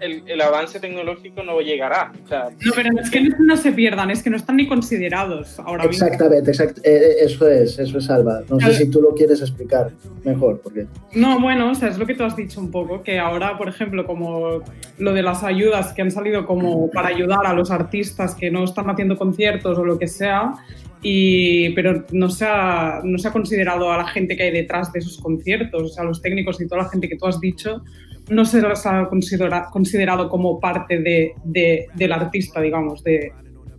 [0.02, 2.12] el, el avance tecnológico no llegará.
[2.24, 5.58] O sea, No, pero es que no, se pierdan, es que no están ni considerados
[5.60, 6.04] ahora mismo.
[6.06, 8.42] Exactamente, exact- eh, eh, eso es, eso es Alba.
[8.48, 9.90] No sé si tú lo quieres explicar
[10.24, 13.18] mejor, porque No, bueno, o sea, es lo que tú has dicho un poco, que
[13.18, 14.62] ahora, por ejemplo, como
[14.98, 18.64] lo de las ayudas que han salido como para ayudar a los artistas que no
[18.64, 20.54] están haciendo conciertos o lo que sea,
[21.02, 24.92] y, pero no se, ha, no se ha considerado a la gente que hay detrás
[24.92, 27.82] de esos conciertos, o sea, los técnicos y toda la gente que tú has dicho,
[28.30, 33.32] no se les ha considera- considerado como parte de, de- del artista, digamos, de,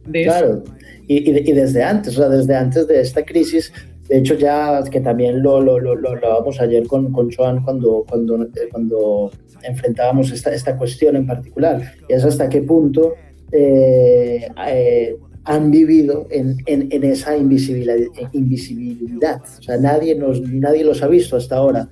[0.06, 0.24] de.
[0.24, 0.64] Claro,
[1.08, 3.72] y desde antes, o sea, desde antes de esta crisis,
[4.10, 8.06] de hecho ya que también lo, lo, lo, lo hablábamos ayer con, con Joan cuando,
[8.08, 9.32] cuando, eh, cuando
[9.64, 13.14] enfrentábamos esta, esta cuestión en particular, y es hasta qué punto
[13.52, 17.96] eh, eh, han vivido en, en, en esa invisibilidad,
[18.32, 19.42] invisibilidad.
[19.60, 21.90] O sea, nadie, nos, nadie los ha visto hasta ahora.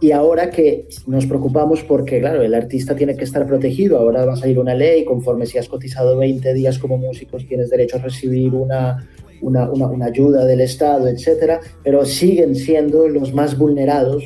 [0.00, 4.32] Y ahora que nos preocupamos porque, claro, el artista tiene que estar protegido, ahora va
[4.32, 8.00] a salir una ley, conforme si has cotizado 20 días como músicos, tienes derecho a
[8.00, 9.08] recibir una,
[9.40, 14.24] una, una, una ayuda del Estado, etcétera, pero siguen siendo los más vulnerados,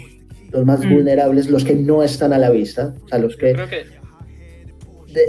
[0.51, 0.95] los más Mm.
[0.95, 3.85] vulnerables, los que no están a la vista, o sea, los que que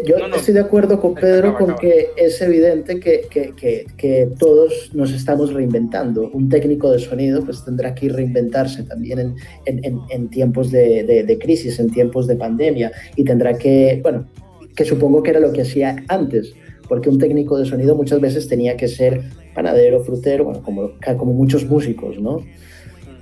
[0.06, 0.36] yo No, no.
[0.36, 1.80] estoy de acuerdo con Pedro Acaba, con acaba.
[1.82, 6.30] que es evidente que, que- que- que todos nos estamos reinventando.
[6.34, 11.04] Un técnico de sonido pues tendrá que reinventarse también en, en- en- en tiempos de,
[11.04, 14.28] de- de crisis, en tiempos de pandemia y tendrá que, bueno,
[14.76, 16.54] que supongo que era lo que hacía antes,
[16.88, 19.22] porque un técnico de sonido muchas veces tenía que ser
[19.56, 22.42] panadero, frutero, bueno, como, como muchos músicos, ¿no?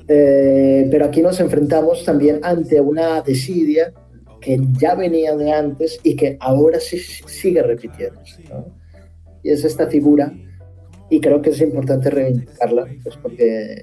[0.08, 3.91] Eh, pero aquí nos enfrentamos también ante una desidia
[4.45, 8.43] que ya venía de antes y que ahora sí sigue repitiéndose.
[8.43, 8.67] ¿no?
[9.41, 10.31] Y es esta figura,
[11.10, 13.81] y creo que es importante reivindicarla, pues porque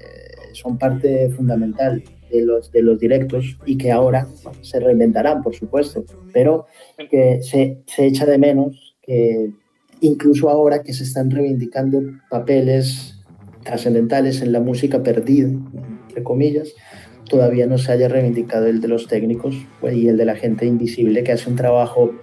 [0.53, 4.25] son parte fundamental de los, de los directos y que ahora
[4.61, 6.65] se reinventarán, por supuesto, pero
[7.09, 9.51] que se, se echa de menos que
[9.99, 13.19] incluso ahora que se están reivindicando papeles
[13.65, 15.49] trascendentales en la música perdida,
[16.07, 16.73] entre comillas,
[17.29, 20.65] todavía no se haya reivindicado el de los técnicos pues, y el de la gente
[20.65, 22.13] invisible que hace un trabajo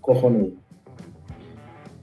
[0.00, 0.52] cojonudo.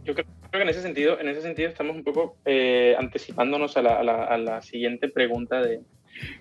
[0.03, 3.81] Yo creo que en ese sentido, en ese sentido estamos un poco eh, anticipándonos a
[3.81, 5.81] la, a, la, a la, siguiente pregunta de,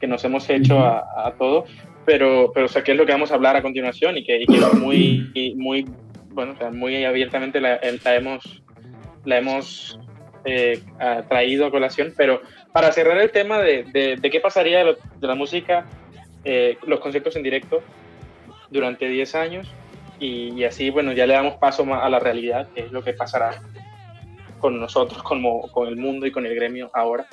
[0.01, 1.69] que nos hemos hecho a, a todos,
[2.05, 4.17] pero, pero o sea, ¿qué es lo que vamos a hablar a continuación?
[4.17, 5.85] Y que, y que muy, muy,
[6.31, 8.63] bueno, o sea, muy abiertamente la, la hemos,
[9.25, 9.99] la hemos
[10.45, 10.81] eh,
[11.29, 12.41] traído a colación, pero
[12.77, 13.85] para cerrar el tema de,
[14.21, 15.87] de, qué pasaría de, la música,
[16.45, 17.83] eh, los conciertos en directo
[18.69, 19.67] durante 10 años,
[20.21, 23.63] y, así, bueno, ya le damos paso a la realidad, que es lo que pasará
[24.59, 27.27] con nosotros, como, con el mundo y con el gremio ahora.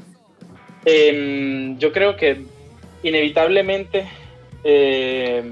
[0.86, 2.46] Eh, yo creo que
[3.04, 4.08] inevitablemente,
[4.64, 5.44] eh,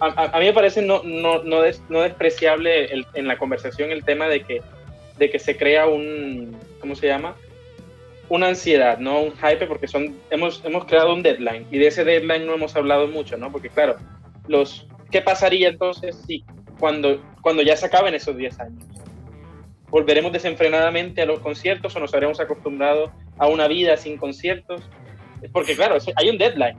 [0.00, 4.28] a, mí me parece no, no, no, des, no despreciable en la conversación el tema
[4.28, 4.62] de que,
[5.18, 7.36] de que se crea un, ¿cómo se llama?
[8.28, 12.04] Una ansiedad, no un hype, porque son, hemos, hemos creado un deadline y de ese
[12.04, 13.50] deadline no hemos hablado mucho, ¿no?
[13.50, 13.96] Porque claro,
[14.46, 16.44] los, ¿qué pasaría entonces si
[16.78, 18.84] cuando, cuando ya se acaben esos 10 años?
[19.90, 24.82] ¿Volveremos desenfrenadamente a los conciertos o nos habremos acostumbrado a una vida sin conciertos?
[25.52, 26.76] Porque claro, hay un deadline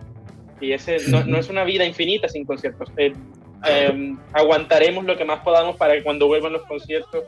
[0.61, 2.89] y ese no, no es una vida infinita sin conciertos.
[2.97, 3.13] Eh,
[3.67, 7.23] eh, aguantaremos lo que más podamos para que cuando vuelvan los conciertos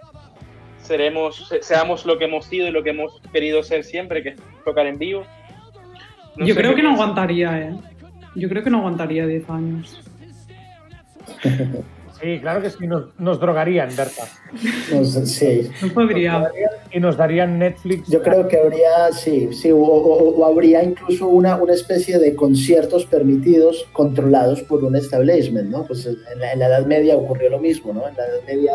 [0.92, 4.36] seremos, seamos lo que hemos sido y lo que hemos querido ser siempre, que es
[4.66, 5.26] tocar en vivo.
[6.36, 7.76] No Yo creo que no aguantaría, ¿eh?
[8.36, 10.02] Yo creo que no aguantaría 10 años.
[12.22, 14.24] Sí, claro que sí, nos, nos drogarían, Berta.
[14.92, 15.70] Nos, sí.
[15.82, 16.40] No podría.
[16.40, 16.52] Nos
[16.94, 18.10] y nos darían Netflix.
[18.10, 22.36] Yo creo que habría, sí, sí, o, o, o, habría incluso una, una especie de
[22.36, 25.86] conciertos permitidos controlados por un establishment, ¿no?
[25.86, 28.08] Pues en la, en la Edad Media ocurrió lo mismo, ¿no?
[28.08, 28.74] En la Edad Media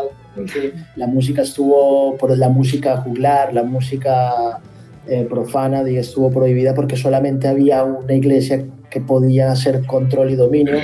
[0.95, 4.59] la música estuvo, por la música juglar, la música
[5.07, 10.35] eh, profana, y estuvo prohibida porque solamente había una iglesia que podía hacer control y
[10.35, 10.77] dominio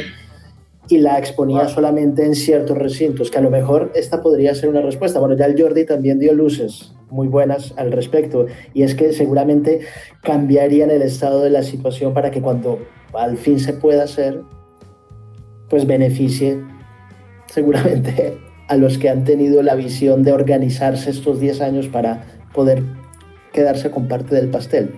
[0.89, 4.82] y la exponía solamente en ciertos recintos, que a lo mejor esta podría ser una
[4.82, 5.19] respuesta.
[5.19, 9.82] Bueno, ya el Jordi también dio luces muy buenas al respecto, y es que seguramente
[10.22, 12.80] cambiarían el estado de la situación para que cuando
[13.13, 14.41] al fin se pueda hacer,
[15.69, 16.62] pues beneficie
[17.46, 22.84] seguramente a los que han tenido la visión de organizarse estos 10 años para poder
[23.52, 24.96] quedarse con parte del pastel.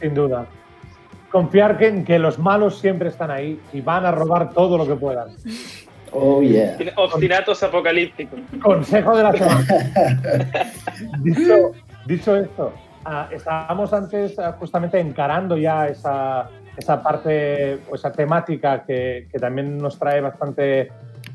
[0.00, 0.48] Sin duda
[1.30, 4.86] confiar que, en que los malos siempre están ahí y van a robar todo lo
[4.86, 5.28] que puedan.
[6.12, 6.76] Oh, yeah.
[6.96, 8.40] Obstinatos apocalípticos.
[8.60, 9.64] Consejo de la semana.
[11.22, 11.72] dicho,
[12.06, 12.72] dicho, esto,
[13.06, 19.38] uh, estábamos antes uh, justamente encarando ya esa, esa parte o esa temática que, que,
[19.38, 20.90] también nos trae bastante,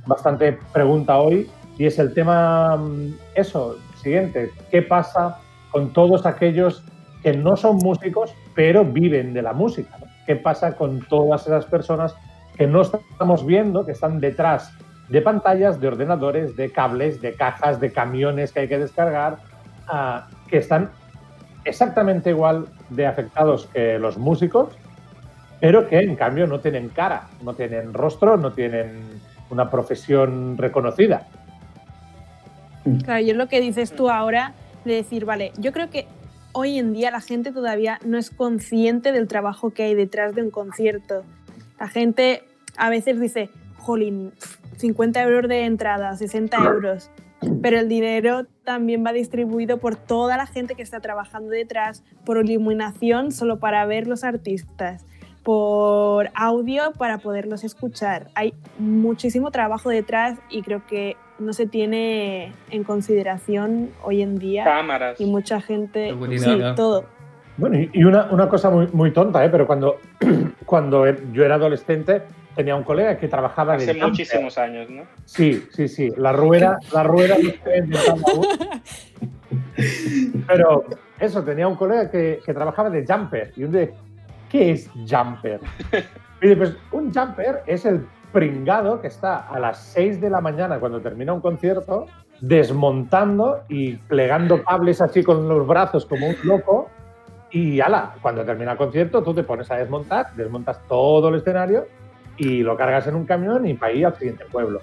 [0.05, 5.39] bastante pregunta hoy y es el tema, mm, eso, siguiente, ¿qué pasa
[5.71, 6.83] con todos aquellos
[7.25, 9.97] que no son músicos, pero viven de la música.
[10.27, 12.15] ¿Qué pasa con todas esas personas
[12.55, 14.71] que no estamos viendo, que están detrás
[15.09, 19.39] de pantallas, de ordenadores, de cables, de cajas, de camiones que hay que descargar,
[19.91, 20.91] uh, que están
[21.63, 24.77] exactamente igual de afectados que los músicos,
[25.59, 31.25] pero que en cambio no tienen cara, no tienen rostro, no tienen una profesión reconocida.
[33.03, 36.05] Claro, yo lo que dices tú ahora de decir, vale, yo creo que
[36.55, 40.41] hoy en día la gente todavía no es consciente del trabajo que hay detrás de
[40.41, 41.23] un concierto.
[41.77, 42.43] La gente
[42.77, 44.31] a veces dice, jolín,
[44.77, 47.11] 50 euros de entrada, 60 euros,
[47.61, 52.37] pero el dinero también va distribuido por toda la gente que está trabajando detrás, por
[52.37, 55.05] iluminación, solo para ver los artistas,
[55.43, 58.29] por audio para poderlos escuchar.
[58.33, 64.63] Hay muchísimo trabajo detrás y creo que no se tiene en consideración hoy en día
[64.63, 65.19] Cámaras.
[65.19, 67.05] y mucha gente, sí, todo.
[67.57, 69.49] Bueno, y una, una cosa muy, muy tonta, ¿eh?
[69.49, 69.99] pero cuando,
[70.65, 72.23] cuando yo era adolescente
[72.55, 75.03] tenía un colega que trabajaba de Hace muchísimos años, ¿no?
[75.25, 76.09] Sí, sí, sí.
[76.17, 77.35] La rueda, la rueda.
[80.47, 80.85] Pero
[81.19, 83.51] eso, tenía un colega que, que trabajaba de jumper.
[83.57, 83.93] Y un de,
[84.49, 85.59] ¿qué es jumper?
[86.41, 90.41] Y dice, pues un jumper es el pringado que está a las 6 de la
[90.41, 92.07] mañana cuando termina un concierto
[92.41, 96.89] desmontando y plegando cables así con los brazos como un loco.
[97.49, 101.87] Y ala, cuando termina el concierto tú te pones a desmontar, desmontas todo el escenario
[102.35, 104.81] y lo cargas en un camión y para ir al siguiente pueblo.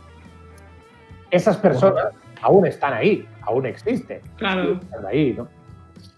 [1.30, 2.06] Esas personas
[2.40, 4.22] aún están ahí, aún existen.
[4.36, 4.80] Claro.
[4.80, 5.46] Están ahí, ¿no?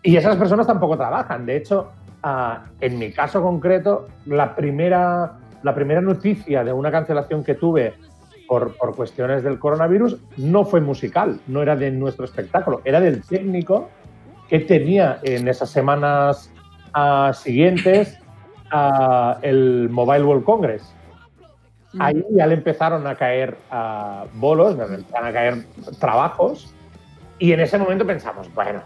[0.04, 1.46] Y esas personas tampoco trabajan.
[1.46, 1.90] De hecho,
[2.22, 5.32] ah, en mi caso concreto, la primera,
[5.64, 7.94] la primera noticia de una cancelación que tuve
[8.46, 13.22] por, por cuestiones del coronavirus no fue musical, no era de nuestro espectáculo, era del
[13.22, 13.88] técnico
[14.48, 16.52] que tenía en esas semanas
[16.92, 18.18] ah, siguientes
[18.70, 20.94] ah, el Mobile World Congress.
[21.98, 25.64] Ahí ya le empezaron a caer ah, bolos, le empezaron a caer
[25.98, 26.74] trabajos,
[27.38, 28.82] y en ese momento pensamos, bueno,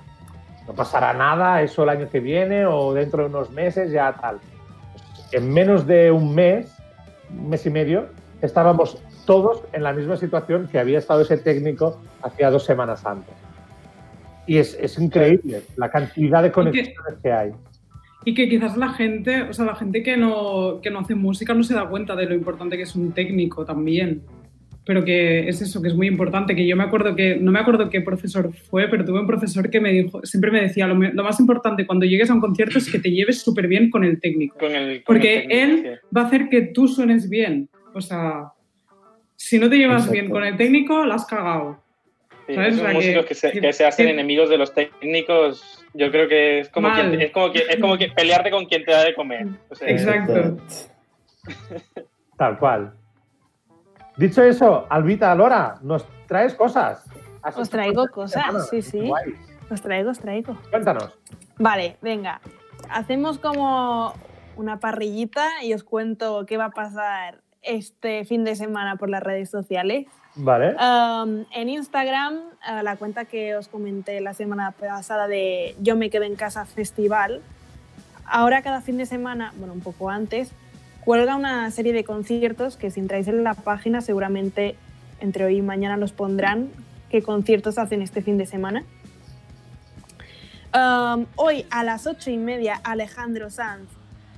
[0.66, 4.38] no pasará nada, eso el año que viene o dentro de unos meses ya tal.
[5.32, 6.72] En menos de un mes,
[7.30, 8.06] un mes y medio,
[8.40, 13.34] estábamos todos en la misma situación que había estado ese técnico hacía dos semanas antes.
[14.46, 17.52] Y es, es increíble la cantidad de conexiones que hay.
[18.24, 21.54] Y que quizás la gente, o sea, la gente que no, que no hace música
[21.54, 24.22] no se da cuenta de lo importante que es un técnico también.
[24.88, 26.56] Pero que es eso, que es muy importante.
[26.56, 29.68] Que yo me acuerdo que, no me acuerdo qué profesor fue, pero tuve un profesor
[29.68, 32.40] que me dijo, siempre me decía, lo, me- lo más importante cuando llegues a un
[32.40, 34.56] concierto es que te lleves súper bien con el técnico.
[34.58, 37.68] Con el, con Porque el técnico, él va a hacer que tú suenes bien.
[37.94, 38.44] O sea,
[39.36, 40.12] si no te llevas Exacto.
[40.14, 41.82] bien con el técnico, la has cagado.
[42.46, 42.54] sí.
[42.56, 44.72] Esos O sea, músicos que- que, se, que- que se hacen que- enemigos de los
[44.72, 48.64] técnicos, yo creo que es como, quien, es, como que, es como que pelearte con
[48.64, 49.48] quien te da de comer.
[49.68, 50.56] O sea, Exacto.
[52.38, 52.94] Tal cual.
[54.18, 57.04] Dicho eso, Albita, Lora, nos traes cosas.
[57.56, 58.64] Os traigo cosas, semana.
[58.64, 59.06] sí, sí.
[59.06, 59.34] Guay.
[59.70, 60.56] Os traigo, os traigo.
[60.70, 61.16] Cuéntanos.
[61.56, 62.40] Vale, venga.
[62.90, 64.12] Hacemos como
[64.56, 69.22] una parrillita y os cuento qué va a pasar este fin de semana por las
[69.22, 70.06] redes sociales.
[70.34, 70.74] Vale.
[70.74, 76.10] Um, en Instagram, uh, la cuenta que os comenté la semana pasada de Yo me
[76.10, 77.40] quedo en casa festival,
[78.24, 80.52] ahora cada fin de semana, bueno, un poco antes,
[81.08, 84.76] cuelga una serie de conciertos que si entráis en la página seguramente
[85.20, 86.68] entre hoy y mañana los pondrán
[87.08, 88.84] qué conciertos hacen este fin de semana.
[90.74, 93.88] Um, hoy a las ocho y media Alejandro Sanz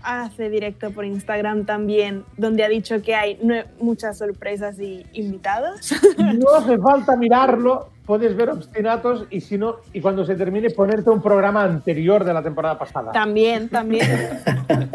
[0.02, 3.38] hace directo por Instagram también, donde ha dicho que hay
[3.80, 5.92] muchas sorpresas y invitados.
[6.38, 11.10] No hace falta mirarlo, puedes ver obstinatos y si no, y cuando se termine ponerte
[11.10, 13.12] un programa anterior de la temporada pasada.
[13.12, 14.08] también, también.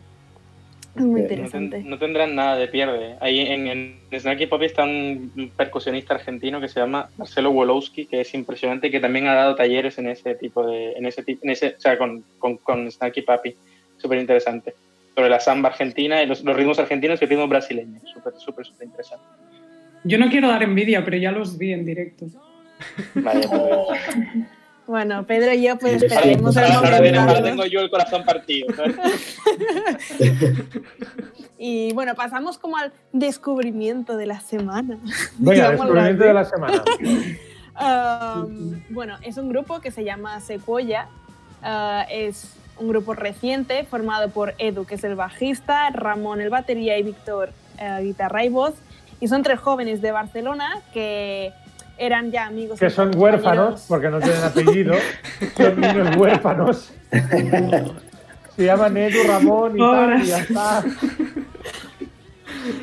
[0.96, 1.26] Es muy Ok.
[1.28, 1.76] No, interesante.
[1.78, 3.16] ten- no tendrán nada de pierde.
[3.20, 8.20] Ahí en, en Snacky Papi está un percusionista argentino que se llama Marcelo Wolowski, que
[8.20, 11.44] es impresionante y que también ha dado talleres en ese tipo de, en ese tipo,
[11.44, 13.54] en ese, o sea, con, con, con Snacky Papi,
[13.96, 14.74] súper interesante.
[15.14, 18.64] Sobre la samba argentina y los, los ritmos argentinos y el ritmo brasileño, súper, súper,
[18.66, 19.24] súper interesante.
[20.04, 22.26] Yo no quiero dar envidia, pero ya los vi en directo.
[23.14, 24.00] Vaya, pues,
[24.86, 28.66] Bueno, Pedro y yo pues el Ahora, ahora viene- ahora tengo yo el corazón partido.
[31.64, 34.98] Y bueno, pasamos como al descubrimiento de la semana.
[35.38, 36.82] Venga, descubrimiento de la semana.
[37.74, 41.08] Um, bueno, es un grupo que se llama Sequoia.
[41.62, 46.98] Uh, es un grupo reciente formado por Edu, que es el bajista, Ramón el batería
[46.98, 48.74] y Víctor eh, guitarra y voz.
[49.20, 51.52] Y son tres jóvenes de Barcelona que
[51.96, 52.78] eran ya amigos.
[52.78, 54.94] Que son huérfanos, porque no tienen apellido.
[55.56, 56.92] Son niños huérfanos.
[58.56, 60.84] Se llaman Edu, Ramón y tal, y ya está.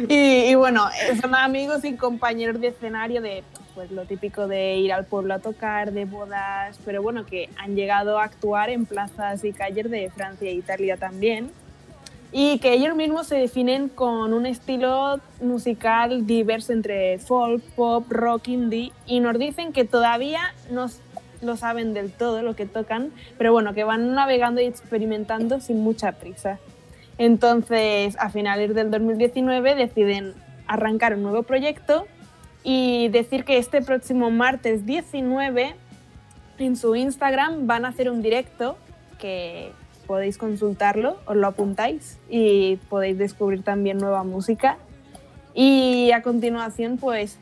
[0.08, 0.16] Y,
[0.52, 0.90] y bueno,
[1.22, 3.44] son amigos y compañeros de escenario de
[3.80, 7.78] pues lo típico de ir al pueblo a tocar, de bodas, pero bueno, que han
[7.78, 11.50] llegado a actuar en plazas y calles de Francia e Italia también.
[12.34, 18.50] Y que ellos mismos se definen con un estilo musical diverso entre folk, pop, rock,
[18.50, 20.88] indie, y nos dicen que todavía no
[21.42, 25.80] lo saben del todo lo que tocan, pero bueno, que van navegando y experimentando sin
[25.80, 26.60] mucha prisa.
[27.18, 30.34] Entonces, a finales del 2019 deciden
[30.68, 32.08] arrancar un nuevo proyecto
[32.64, 35.76] y decir que este próximo martes 19
[36.58, 38.78] en su Instagram van a hacer un directo
[39.18, 39.72] que
[40.08, 44.78] podéis consultarlo, os lo apuntáis y podéis descubrir también nueva música.
[45.54, 47.38] Y a continuación, pues,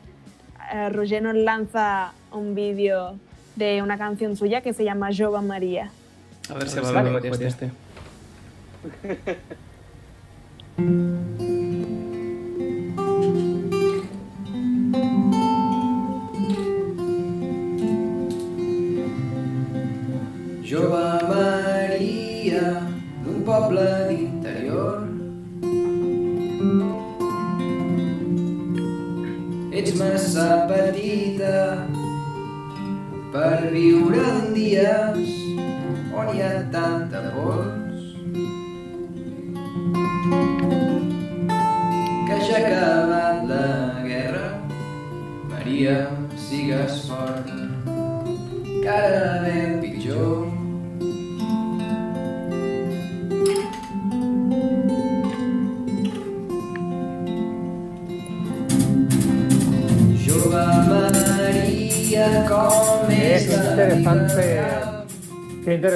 [0.72, 3.16] eh, Roger nos lanza un vídeo
[3.56, 5.90] de una canción suya que se llama Jova María.
[6.50, 7.70] A ver si va a ver después de este.
[20.68, 22.64] Jove Maria
[23.24, 24.98] d'un poble d'interior.
[29.72, 31.56] Ets massa petita
[33.32, 35.34] per viure en dies
[36.12, 37.77] on hi ha tanta pols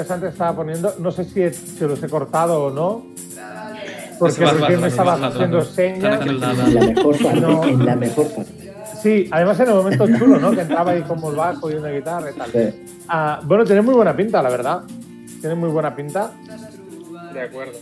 [0.03, 0.93] interesante estaba poniendo.
[0.99, 3.05] No sé si se los he cortado o no,
[4.19, 5.65] porque recién va, me estaba haciendo va.
[5.65, 6.25] señas.
[6.25, 7.41] En la mejor parte.
[7.41, 7.63] No.
[7.63, 8.73] En la mejor parte.
[9.01, 10.51] Sí, además en el momento chulo, ¿no?
[10.51, 12.51] Que entraba ahí como el bajo y una guitarra y tal.
[12.51, 12.83] Sí.
[13.09, 14.81] Ah, bueno, tiene muy buena pinta, la verdad.
[15.41, 16.31] Tiene muy buena pinta.
[17.33, 17.73] De acuerdo.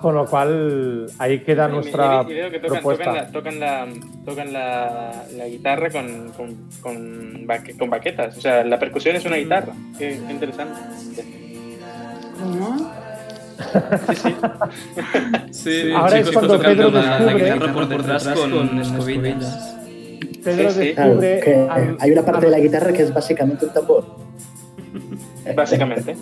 [0.00, 3.04] Con lo cual, ahí queda Y- nuestra y veo que tocan, propuesta.
[3.04, 3.86] tocan, la, tocan, la,
[4.24, 8.38] tocan la, la guitarra con, con, con, baque- con baquetas.
[8.38, 9.72] O sea, la percusión es una guitarra.
[9.98, 10.78] Qué, qué interesante.
[12.38, 12.92] ¿Cómo?
[14.14, 14.34] Sí, sí.
[15.50, 19.74] Sí, Ahora es chicos, cuando tocando Pedro la descubre- guitarra por detrás con escobillas.
[20.44, 20.94] Pedro Sí, sí.
[20.94, 21.40] Claro, descubre.
[21.44, 24.04] que al- hay una parte de la guitarra que es básicamente un tambor.
[25.56, 26.16] Básicamente.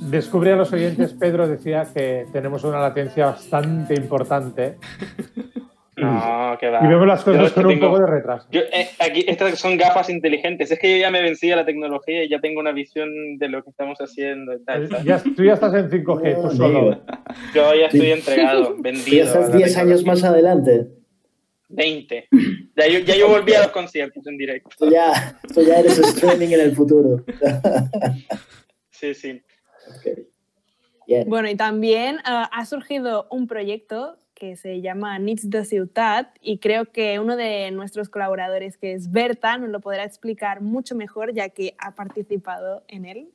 [0.00, 4.76] Descubre a los oyentes, Pedro decía que tenemos una latencia bastante importante
[5.96, 6.80] No, que va.
[6.84, 8.46] y vemos las cosas con un tengo- poco de retraso.
[8.50, 10.70] Yo, eh, aquí, estas son gafas inteligentes.
[10.70, 13.48] Es que yo ya me vencí a la tecnología y ya tengo una visión de
[13.48, 14.52] lo que estamos haciendo
[15.04, 17.00] ya, tú ya estás en 5G, tú solo.
[17.54, 19.16] Yo ya estoy entregado, vendido.
[19.18, 20.88] ya estás la 10 años más adelante.
[21.68, 22.28] 20.
[22.76, 24.70] Ya yo, ya yo volví a los conciertos en directo.
[24.78, 27.24] Tú ya, tú ya eres streaming en el futuro.
[28.90, 29.42] Sí, sí.
[31.26, 36.58] Bueno, y también ah, ha surgido un proyecto que se llama Nits de Ciutat y
[36.58, 41.32] creo que uno de nuestros colaboradores, que es Berta, nos lo podrá explicar mucho mejor
[41.32, 43.28] ya que ha participado en él.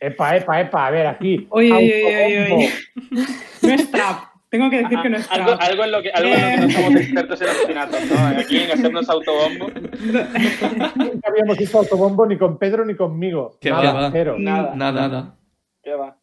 [0.00, 1.46] Epa, epa, epa, a ver, aquí.
[1.50, 2.70] Oye, oye, oye, oye.
[3.62, 4.22] No es trap.
[4.48, 5.60] Tengo que decir que no es Algo, trap.
[5.60, 8.40] algo en lo que, algo en lo que no somos expertos en asesinatos, ¿no?
[8.40, 9.66] Aquí en hacernos autobombo.
[9.68, 13.58] Nunca habíamos visto autobombo ni con Pedro ni conmigo.
[13.60, 14.10] Que Nada, va, va.
[14.12, 14.36] cero.
[14.38, 14.74] Nada.
[14.74, 15.34] Nada, nada.
[15.82, 16.16] ¿Qué va?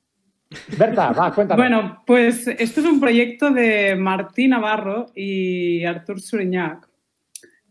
[0.77, 1.61] Berta, va, cuéntame.
[1.61, 6.87] Bueno, pues esto es un proyecto de Martín Navarro y Artur Suriñac,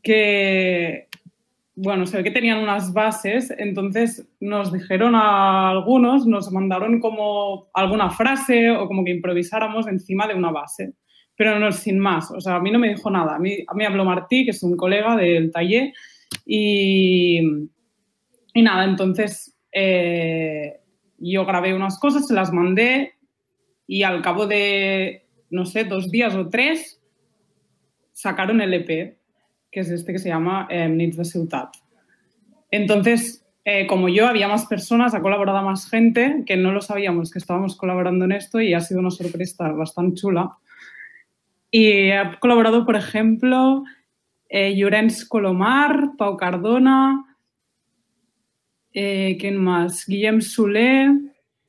[0.03, 1.09] que,
[1.75, 7.69] bueno, se ve que tenían unas bases, entonces nos dijeron a algunos, nos mandaron como
[7.75, 10.93] alguna frase o como que improvisáramos encima de una base,
[11.37, 13.87] pero no sin más, o sea, a mí no me dijo nada, a mí, a
[13.87, 15.93] habló Martí, que es un colega del taller,
[16.47, 17.41] y,
[18.53, 20.81] y nada, entonces eh,
[21.33, 23.15] yo grabé unas cosas, se las mandé
[23.87, 27.01] y al cabo de, no sé, dos días o tres,
[28.13, 29.17] sacaron el EP,
[29.71, 31.77] que es este que se llama eh, Nits de Ciutat.
[32.71, 37.31] Entonces, eh, como yo, había más personas, ha colaborado más gente, que no lo sabíamos
[37.31, 40.51] que estábamos colaborando en esto y ha sido una sorpresa bastante chula.
[41.71, 43.85] Y ha colaborado, por ejemplo,
[44.49, 47.34] eh, Llorenç Colomar, Pau Cardona,
[48.95, 50.07] eh, ¿quién más?
[50.07, 51.11] Guillem Soler,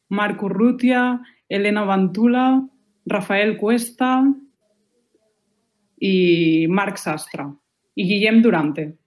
[0.10, 2.68] Marc Urrutia, Elena Vantula,
[3.06, 4.24] Rafael Cuesta
[6.00, 7.54] y Marc Sastra
[7.96, 8.98] y Guillem Durante.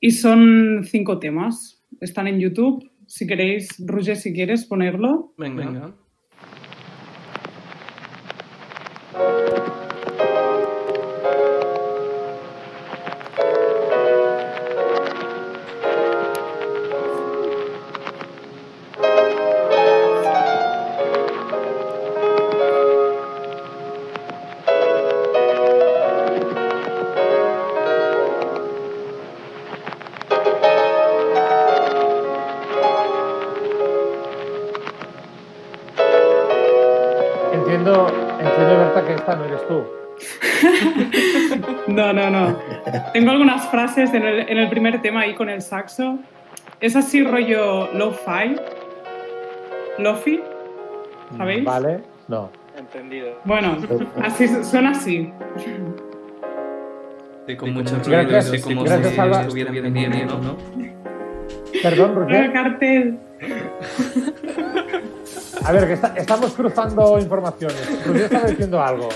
[0.00, 1.84] Y son cinco temas.
[2.00, 2.90] Están en YouTube.
[3.06, 5.34] Si queréis, Roger, si quieres ponerlo.
[5.36, 5.66] Venga.
[5.66, 5.94] Venga.
[43.12, 46.18] Tengo algunas frases en el, en el primer tema ahí con el saxo.
[46.80, 48.56] Es así rollo lo-fi.
[49.98, 50.40] Lofi.
[51.36, 51.64] ¿Sabéis?
[51.64, 52.50] Vale, no.
[52.76, 53.38] Entendido.
[53.44, 53.76] Bueno,
[54.22, 55.30] así suena así.
[57.46, 59.40] Sí, con mucho Gracias, como gracias, si Alba.
[59.42, 60.56] estuviera bien viniendo, ¿no?
[61.82, 62.44] Perdón, Roger.
[62.44, 63.18] el cartel.
[65.64, 68.06] A ver, que está- estamos cruzando informaciones.
[68.06, 69.08] Roger estaba diciendo algo.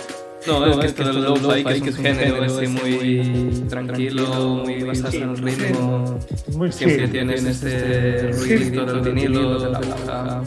[0.46, 5.16] No, es que esto del lo-fi, que es un género así muy tranquilo, muy basado
[5.16, 6.18] en el ritmo.
[6.56, 7.10] Muy Siempre chill.
[7.10, 10.42] tienes este ruidito del vinilo, de la aguja.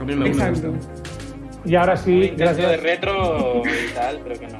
[0.00, 0.48] A mí me gusta.
[0.48, 0.72] Exacto.
[1.64, 4.58] Y ahora Muy sí, intenso de gracias, retro y tal, pero que no.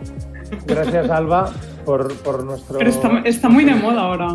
[0.67, 1.53] gracias Alba
[1.85, 2.79] por, por nuestro.
[2.79, 4.29] Pero está, está muy de moda ahora.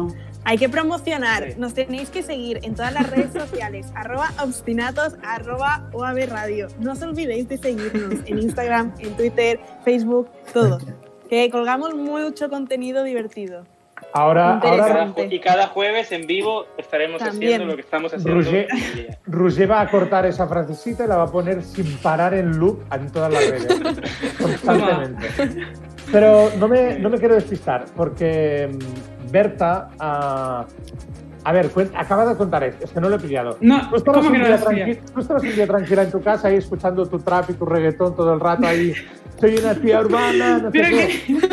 [0.43, 1.51] Hay que promocionar.
[1.51, 1.59] Sí.
[1.59, 3.87] Nos tenéis que seguir en todas las redes sociales.
[3.95, 6.67] arroba obstinatos, arroba OAB Radio.
[6.79, 10.79] No os olvidéis de seguirnos en Instagram, en Twitter, Facebook, todo.
[11.29, 13.65] Que colgamos mucho contenido divertido.
[14.13, 17.53] Ahora, Y ahora y cada jueves en vivo estaremos También.
[17.53, 18.67] haciendo lo que estamos haciendo.
[19.25, 22.81] Roger va a cortar esa frasecita y la va a poner sin parar en loop
[22.91, 23.67] en todas las redes.
[24.39, 25.27] constantemente.
[26.11, 29.89] Pero no me, no me quiero despistar, porque mm, Berta.
[29.99, 30.65] ah,
[31.43, 33.57] a ver, cuen- acaba de contar esto, es que no lo he pillado.
[33.61, 34.57] No, Tú estabas, ¿cómo que no lo
[35.13, 38.15] tú estabas un día tranquila en tu casa ahí escuchando tu trap y tu reggaetón
[38.15, 38.93] todo el rato ahí.
[39.39, 41.49] Soy una tía urbana, no sé Pero qué.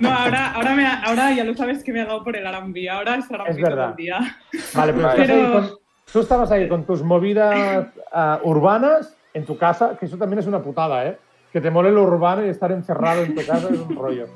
[0.00, 2.44] No, ahora, ahora, me ha- ahora ya lo sabes que me ha dado por el
[2.46, 2.90] R&B.
[2.90, 3.90] Ahora es R&B Es todo verdad.
[3.90, 4.18] el día.
[4.74, 5.70] Vale, pero, Pero- con-
[6.12, 10.46] tú estabas ahí con tus movidas ah, urbanas en tu casa, que eso también es
[10.46, 11.16] una putada, ¿eh?
[11.52, 14.26] Que te mole lo urbano y estar encerrado en tu casa es un rollo.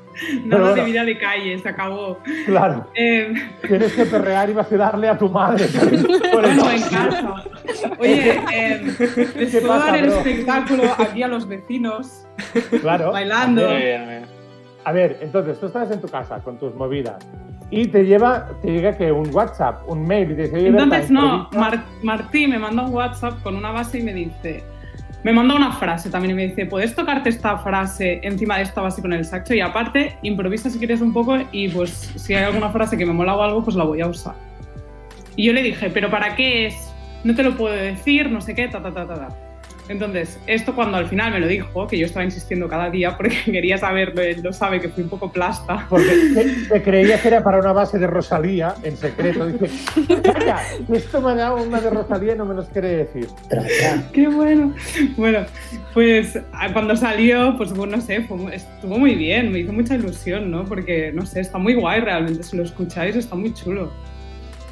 [0.45, 0.75] Nada bueno.
[0.75, 2.19] de vida de calle, se acabó.
[2.45, 3.33] Claro, Eh,
[3.67, 5.65] tienes que perrear y vacilarle a tu madre.
[6.31, 6.63] Por eso.
[6.63, 7.33] no, en casa.
[7.99, 8.81] Oye, eh,
[9.35, 10.17] les ¿Qué puedo pasa, dar el bro?
[10.19, 12.25] espectáculo aquí a los vecinos,
[12.81, 13.11] Claro.
[13.11, 13.67] bailando.
[13.67, 14.25] Muy bien, muy bien.
[14.85, 17.17] A ver, entonces tú estás en tu casa con tus movidas
[17.71, 21.49] y te lleva, te llega que un WhatsApp, un mail y te dice, Entonces, no.
[21.53, 24.63] Mar- Martí me manda un WhatsApp con una base y me dice,
[25.27, 28.79] me manda una frase también y me dice, ¿puedes tocarte esta frase encima de esta
[28.79, 29.53] base con el saxo?
[29.53, 33.11] Y aparte, improvisa si quieres un poco y pues si hay alguna frase que me
[33.11, 34.35] mola o algo, pues la voy a usar.
[35.35, 36.93] Y yo le dije, ¿pero para qué es?
[37.25, 39.46] No te lo puedo decir, no sé qué, ta, ta, ta, ta, ta.
[39.89, 43.37] Entonces, esto cuando al final me lo dijo, que yo estaba insistiendo cada día porque
[43.45, 45.85] quería saberlo, él lo sabe que fui un poco plasta.
[45.89, 46.11] Porque
[46.69, 49.47] te, creía que era para una base de Rosalía, en secreto.
[49.47, 49.69] Dice,
[50.21, 50.59] calla,
[50.91, 53.27] esto me ha dado una de Rosalía y no me los quiere decir.
[54.13, 54.73] Qué bueno.
[55.15, 55.39] Bueno,
[55.93, 59.95] pues a- cuando salió, pues bueno, no sé, fue estuvo muy bien, me hizo mucha
[59.95, 60.65] ilusión, ¿no?
[60.65, 63.91] Porque, no sé, está muy guay realmente, si lo escucháis está muy chulo.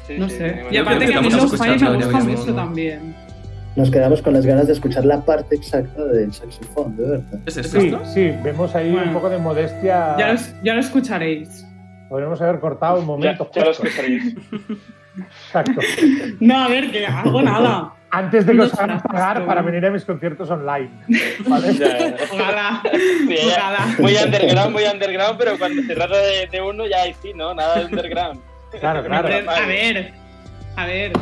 [0.06, 0.62] Sí, No sí, sé.
[0.70, 2.54] Y aparte que a mí los me gusta mucho ¿no?
[2.54, 3.25] también.
[3.76, 7.40] Nos quedamos con las ganas de escuchar la parte exacta del saxofón, de verdad.
[7.44, 7.78] ¿Es esto?
[7.80, 9.08] Sí, sí, vemos ahí Bueno.
[9.08, 10.16] un poco de modestia.
[10.18, 11.66] Ya lo, es- ya lo escucharéis.
[12.08, 13.50] Podríamos haber cortado un Ya, momento.
[13.54, 13.84] ya lo justo.
[13.86, 14.34] escucharéis.
[15.46, 15.80] Exacto.
[16.40, 17.92] No, a ver, que hago nada.
[18.10, 20.90] Antes de que os hagan pagar para venir a mis conciertos online.
[21.46, 21.74] ¿vale?
[21.74, 22.14] Ya, ya.
[22.32, 22.82] Ojalá.
[22.92, 23.56] Sí, ya.
[23.56, 23.78] Ojalá.
[23.98, 27.54] Muy underground, muy underground, pero cuando se trata de, de uno ya ahí sí, ¿no?
[27.54, 28.40] Nada de underground.
[28.78, 29.26] Claro, claro.
[29.28, 30.12] A ver, a ver,
[30.76, 31.12] a ver.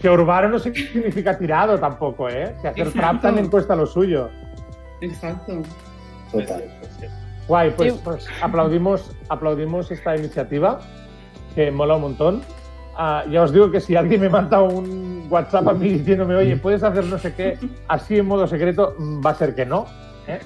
[0.00, 2.54] Que urbano no significa tirado tampoco, ¿eh?
[2.62, 3.00] Que hacer Exacto.
[3.00, 4.30] trap también cuesta lo suyo.
[5.00, 5.62] Exacto.
[6.32, 6.64] Total.
[7.48, 10.80] Guay, pues, pues aplaudimos, aplaudimos esta iniciativa,
[11.54, 12.42] que mola un montón.
[12.96, 16.56] Ah, ya os digo que si alguien me manda un WhatsApp a mí diciéndome, oye,
[16.56, 19.86] puedes hacer no sé qué así en modo secreto, mm, va a ser que no.
[20.26, 20.40] ¿eh?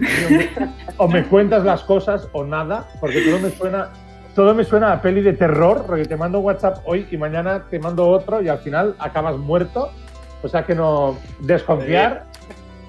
[0.99, 3.91] O me cuentas las cosas o nada, porque todo me suena
[4.35, 7.79] todo me suena a peli de terror, porque te mando WhatsApp hoy y mañana te
[7.79, 9.93] mando otro y al final acabas muerto.
[10.43, 11.19] O sea que no.
[11.41, 12.25] Desconfiar.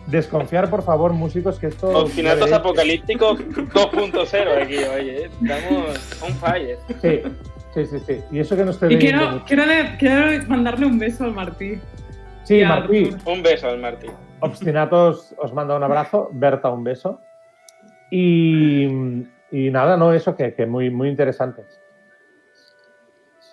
[0.08, 1.88] Desconfiar, por favor, músicos, que esto.
[1.90, 5.30] Obstinatos apocalípticos 2.0 aquí, oye.
[5.42, 6.78] Estamos on fire.
[7.02, 7.22] Sí,
[7.74, 8.20] sí, sí, sí.
[8.32, 11.80] Y eso que no estoy Y quiero, quiero, mandarle un beso al Martí.
[12.44, 13.16] Sí, y Martí.
[13.26, 14.12] Un beso al Martín.
[14.42, 17.22] Obstinatos os manda un abrazo, Berta un beso.
[18.12, 21.64] Y, y nada, no, eso que, que muy, muy interesante.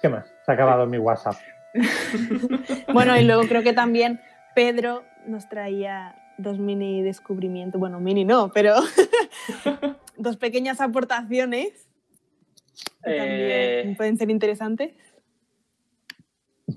[0.03, 0.27] ¿Qué más?
[0.45, 1.37] Se ha acabado mi WhatsApp.
[2.93, 4.21] Bueno, y luego creo que también
[4.57, 7.79] Pedro nos traía dos mini descubrimientos.
[7.79, 8.75] Bueno, mini no, pero
[10.17, 11.87] dos pequeñas aportaciones
[13.05, 14.93] que Eh, también pueden ser interesantes.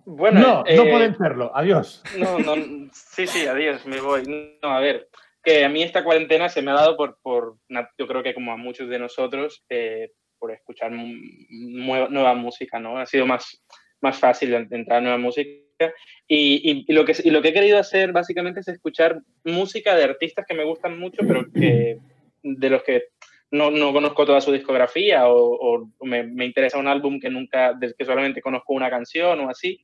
[0.05, 1.51] bueno, no, no eh, pueden serlo.
[1.55, 2.03] Adiós.
[2.19, 2.55] No, no,
[2.93, 4.24] sí, sí, adiós, me voy.
[4.61, 5.09] No, a ver,
[5.43, 7.57] que a mí esta cuarentena se me ha dado por, por
[7.97, 10.91] yo creo que como a muchos de nosotros, eh, por escuchar
[11.49, 12.97] nueva, música, ¿no?
[12.97, 13.63] Ha sido más,
[14.01, 15.61] más fácil en- entrar a nueva música.
[16.27, 20.03] Y, y- lo que, y lo que he querido hacer básicamente es escuchar música de
[20.03, 21.97] artistas que me gustan mucho, pero que,
[22.41, 23.03] de los que
[23.51, 27.73] no, no conozco toda su discografía o, o me, me interesa un álbum que nunca,
[27.73, 29.79] del que solamente conozco una canción o así.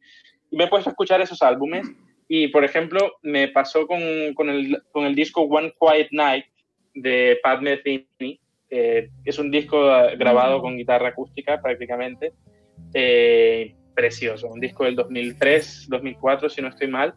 [0.52, 1.88] Y me he puesto a escuchar esos álbumes.
[2.30, 4.00] Y, por ejemplo, me pasó con,
[4.36, 6.46] con, el, con el disco One Quiet Night
[6.94, 12.34] de Pat Metheny, es un disco eh, grabado con guitarra acústica prácticamente.
[12.94, 17.16] Eh, precioso, un disco del 2003, 2004, si no estoy mal.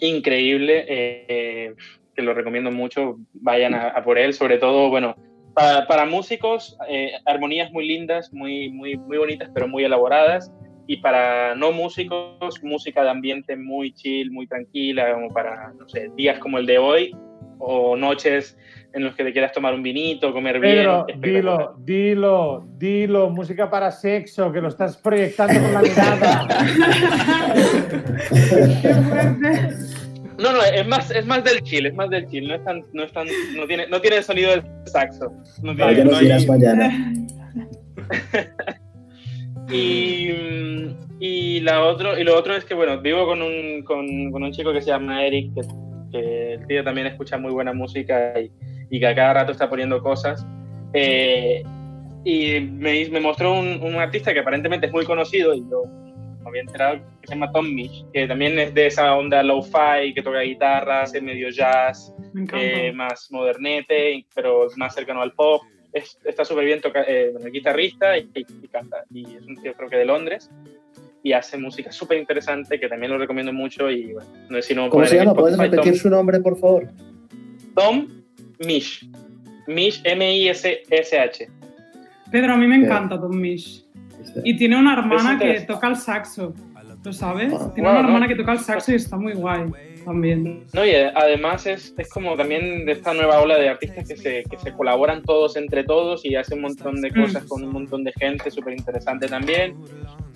[0.00, 1.74] Increíble, eh,
[2.14, 5.16] que lo recomiendo mucho, vayan a, a por él, sobre todo, bueno,
[5.54, 10.52] para, para músicos, eh, armonías muy lindas, muy, muy, muy bonitas, pero muy elaboradas.
[10.86, 16.10] Y para no músicos, música de ambiente muy chill, muy tranquila, como para, no sé,
[16.16, 17.16] días como el de hoy
[17.58, 18.58] o noches
[18.92, 21.20] en los que te quieras tomar un vinito, comer Pedro, bien.
[21.20, 26.48] dilo, dilo, dilo, música para sexo, que lo estás proyectando con la mirada.
[30.38, 32.82] No, no, es más, es más del chill, es más del chill, no es tan,
[32.92, 35.32] no es tan, no tiene, no tiene el sonido del saxo.
[35.62, 37.12] No Para tiene- que no mañana.
[39.72, 40.30] Y,
[41.18, 44.52] y, la otro, y lo otro es que, bueno, vivo con un, con, con un
[44.52, 45.62] chico que se llama Eric, que,
[46.10, 48.50] que el tío también escucha muy buena música y,
[48.90, 50.46] y que a cada rato está poniendo cosas.
[50.92, 51.62] Eh,
[52.24, 55.84] y me, me mostró un, un artista que aparentemente es muy conocido y yo
[56.42, 60.12] me había enterado que se llama Tom Misch, que también es de esa onda lo-fi,
[60.14, 65.62] que toca guitarra, hace medio jazz, Me eh, más modernete, pero más cercano al pop.
[65.92, 69.04] Es- está súper bien, toca, eh, guitarrista y, y canta.
[69.12, 70.50] Y es un tío creo que de Londres.
[71.24, 73.90] Y hace música súper interesante que también lo recomiendo mucho.
[73.90, 75.34] Y bueno, no sé si no ¿Cómo se llama?
[75.34, 76.88] ¿Puedes repetir Tom, su nombre, por favor?
[77.74, 78.08] Tom
[78.66, 79.06] Misch.
[79.68, 81.48] Misch, M-I-S-S-H.
[82.30, 83.84] Pedro, a mí me encanta Tom Misch.
[84.44, 86.54] Y tiene una hermana que toca el saxo.
[87.04, 87.52] ¿Lo sabes?
[87.74, 88.28] Tiene una hermana no.
[88.28, 89.64] que toca el saxo y está muy guay
[90.04, 90.64] también.
[90.72, 94.42] No, y además es, es como también de esta nueva ola de artistas que se,
[94.44, 97.48] que se colaboran todos entre todos y hacen un montón de cosas Mm.
[97.48, 99.74] con un montón de gente, súper interesante también.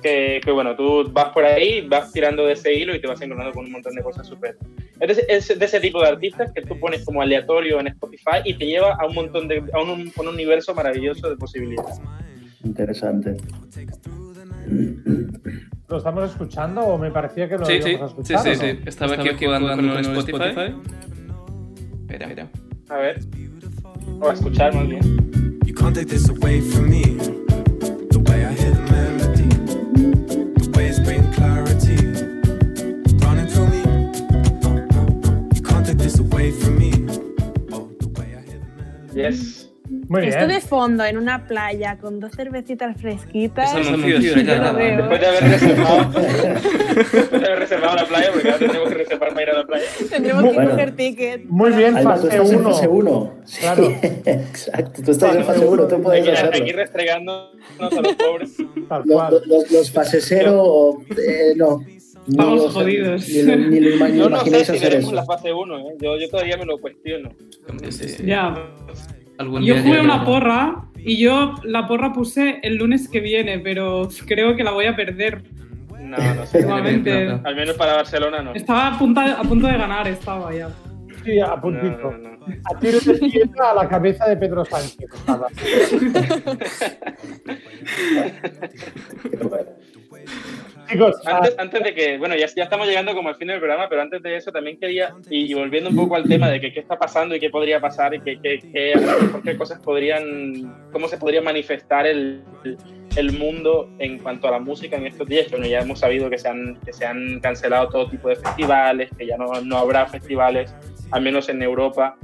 [0.02, 3.20] Que, que bueno, tú vas por ahí, vas tirando de ese hilo y te vas
[3.22, 4.56] encontrando con un montón de cosas súper.
[5.00, 8.38] Es, de- es de ese tipo de artistas que tú pones como aleatorio en Spotify
[8.44, 9.62] y te lleva a un montón de.
[9.72, 12.00] a un, un universo maravilloso de posibilidades.
[12.64, 13.36] Interesante.
[15.88, 18.40] ¿Lo estamos escuchando o me parecía que lo Sí, sí, sí, escuchar?
[18.42, 18.58] sí, o no?
[18.60, 18.78] sí.
[18.86, 20.74] Estaba aquí jugando con el Spotify.
[22.08, 22.50] Mira, mira.
[22.88, 23.20] A ver.
[24.20, 25.60] O a escuchar más bien.
[25.64, 27.02] You can't take this away from me.
[28.10, 29.48] The way I hear the melody,
[30.64, 31.96] the way it's bringing clarity,
[33.24, 33.82] running through me.
[35.54, 36.92] You can't take this away from me.
[37.72, 39.20] Oh, the way I hear the melody.
[39.20, 39.65] Yes.
[40.08, 40.32] Muy bien.
[40.34, 43.70] Esto de fondo en una playa con dos cervecitas fresquitas.
[43.74, 44.96] Eso anuncio lo veo.
[44.98, 46.10] Después de haber reservado,
[46.94, 49.64] después de haber reservado la playa, porque ahora tenemos que reservar para ir a la
[49.66, 49.84] playa.
[50.10, 50.70] Tendremos que Bueno.
[50.70, 51.44] coger ticket.
[51.46, 52.70] Muy bien, tú fase estás en 1.
[52.72, 53.34] fase 1.
[53.60, 53.82] Claro.
[54.24, 55.02] exacto.
[55.04, 56.76] Tú estás en fase 1, tú puedes Aquí, aquí hacerlo.
[56.76, 58.56] restregándonos a los pobres.
[58.88, 59.42] Tal Los, cual.
[59.46, 61.80] los, los fase 0, eh, no.
[62.28, 63.28] Ni Vamos los- jodidos.
[63.28, 65.14] Ni, ni ima- ni Yo no sé si hacer veremos eso.
[65.14, 65.82] la fase 1, ¿eh?
[66.00, 67.30] yo, yo todavía me lo cuestiono.
[67.90, 68.24] Sí, sí.
[68.26, 68.54] Ya.
[69.38, 73.58] Algún Yo día jugué una porra y yo la porra puse el lunes que viene,
[73.58, 75.42] pero creo que la voy a perder.
[76.00, 76.64] No, no sé.
[76.64, 78.54] Al menos para Barcelona no.
[78.54, 80.70] Estaba a punto de, a punto de ganar, estaba ya.
[81.24, 82.12] Sí, a puntito.
[82.12, 82.36] no, no.
[82.64, 85.10] A tiro de piedra a la cabeza de Pedro Sánchez.
[90.88, 93.88] Chicos, Antes, antes de que, bueno, ya, ya estamos llegando como al fin del programa,
[93.88, 96.72] pero antes de eso también quería, y, y volviendo un poco al tema de que
[96.72, 99.56] qué está pasando y qué podría pasar y qué, qué, qué, a lo mejor qué
[99.56, 102.42] cosas podrían, cómo se podría manifestar el,
[103.16, 105.50] el mundo en cuanto a la música en estos días.
[105.50, 109.10] Bueno, ya hemos sabido que se han, que se han cancelado todo tipo de festivales,
[109.18, 110.74] que ya no, no habrá festivales,
[111.10, 112.16] al menos en Europa.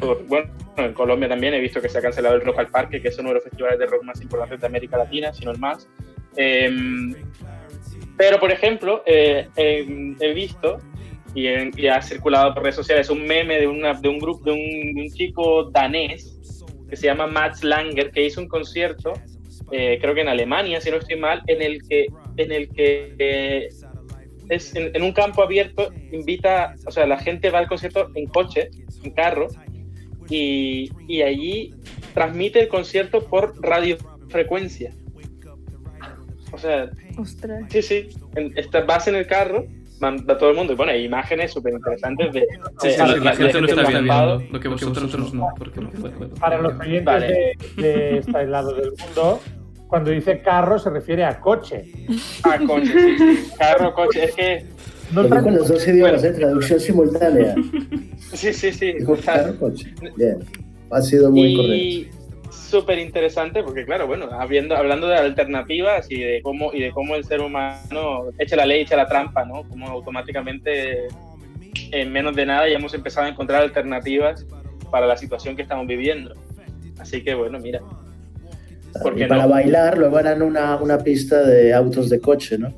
[0.00, 3.00] Por- bueno, en Colombia también he visto que se ha cancelado el Rock al Parque,
[3.00, 5.52] que es uno de los festivales de rock más importantes de América Latina, si no
[5.52, 5.88] el más.
[6.36, 7.14] Em,
[8.16, 10.78] pero, por ejemplo, eh, he visto
[11.34, 14.52] y, en- ha circulado por redes sociales un meme de, una, de un grupo, de
[14.52, 16.38] un, chico danés
[16.88, 19.12] que se llama Mats Langer, que hizo un concierto,
[19.72, 22.06] eh, creo que en Alemania, si no estoy mal, en el que,
[22.36, 23.68] en el que eh,
[24.48, 28.70] es en un campo abierto, invita, o sea, la gente va al concierto en coche,
[29.02, 29.48] en carro,
[30.28, 31.74] y, y allí
[32.12, 34.92] transmite el concierto por radiofrecuencia.
[36.54, 37.64] O sea, Ostras.
[37.68, 38.08] Sí, sí.
[38.36, 39.66] En- esta- vas en el carro,
[40.00, 40.72] manda todo el mundo.
[40.72, 42.40] Y bueno, hay imágenes súper interesantes de,
[42.80, 46.28] Sí, sí, la gente lo está viendo, lo que vosotros no, porque no puedo.
[46.34, 47.56] para los oyentes Vale.
[47.76, 49.40] de, de este lado del mundo,
[49.88, 51.84] cuando dice carro se refiere a coche.
[52.42, 53.50] Ah, coche, sí, sí.
[53.58, 54.24] Carro, coche.
[54.24, 54.64] Es que.
[55.12, 56.32] No Lo tanto- los dos idiomas, ¿eh?
[56.32, 57.54] traducción simultánea.
[58.32, 58.94] Sí, sí, sí.
[59.24, 59.94] Carro, coche.
[60.16, 60.38] Bien.
[60.90, 62.23] Ha sido muy correcto.
[62.64, 66.90] Y súper interesante porque, claro, bueno, habiendo, hablando de alternativas y de cómo y de
[66.92, 69.62] cómo el ser humano echa la ley, echa la trampa, ¿no?
[69.64, 71.08] Como automáticamente
[71.92, 74.46] en menos de nada ya hemos empezado a encontrar alternativas
[74.90, 76.34] para la situación que estamos viviendo.
[76.98, 77.80] Así que, bueno, mira.
[79.02, 79.48] ¿Por Y qué para no?
[79.48, 82.72] bailar, luego harán una, una pista de autos de coche, ¿no?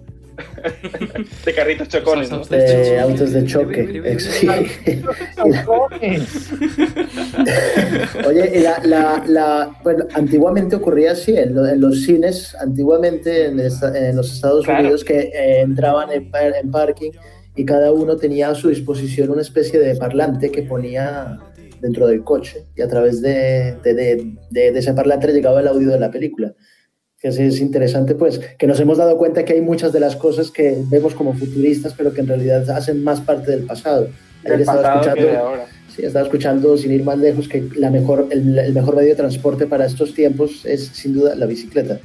[1.44, 2.44] De carritos chocones, ¿no?
[2.44, 4.18] De autos de choque.
[4.18, 4.48] Sí.
[8.26, 13.46] Oye, y la, la, la- bueno, antiguamente ocurría así, en, lo- en los cines, antiguamente
[13.46, 14.80] en, esta- en los Estados Claro.
[14.82, 17.12] Unidos, que eh, entraban en, en parking
[17.54, 21.38] y cada uno tenía a su disposición una especie de parlante que ponía
[21.80, 25.60] dentro del coche y a través de, de, de- de- de ese parlante le llegaba
[25.60, 26.52] el audio de la película.
[27.20, 30.16] Que sí es interesante, pues, que nos hemos dado cuenta que hay muchas de las
[30.16, 34.08] cosas que vemos como futuristas, pero que en realidad hacen más parte del pasado.
[34.44, 35.66] Ayer estaba pasado que escuchando- de ahora.
[35.94, 39.14] Sí, estaba escuchando, sin ir más lejos, que la mejor, el, el mejor medio de
[39.14, 42.00] transporte para estos tiempos es sin duda la bicicleta.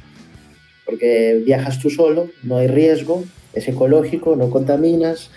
[0.86, 5.30] Porque viajas tú solo, no hay riesgo, es ecológico, no contaminas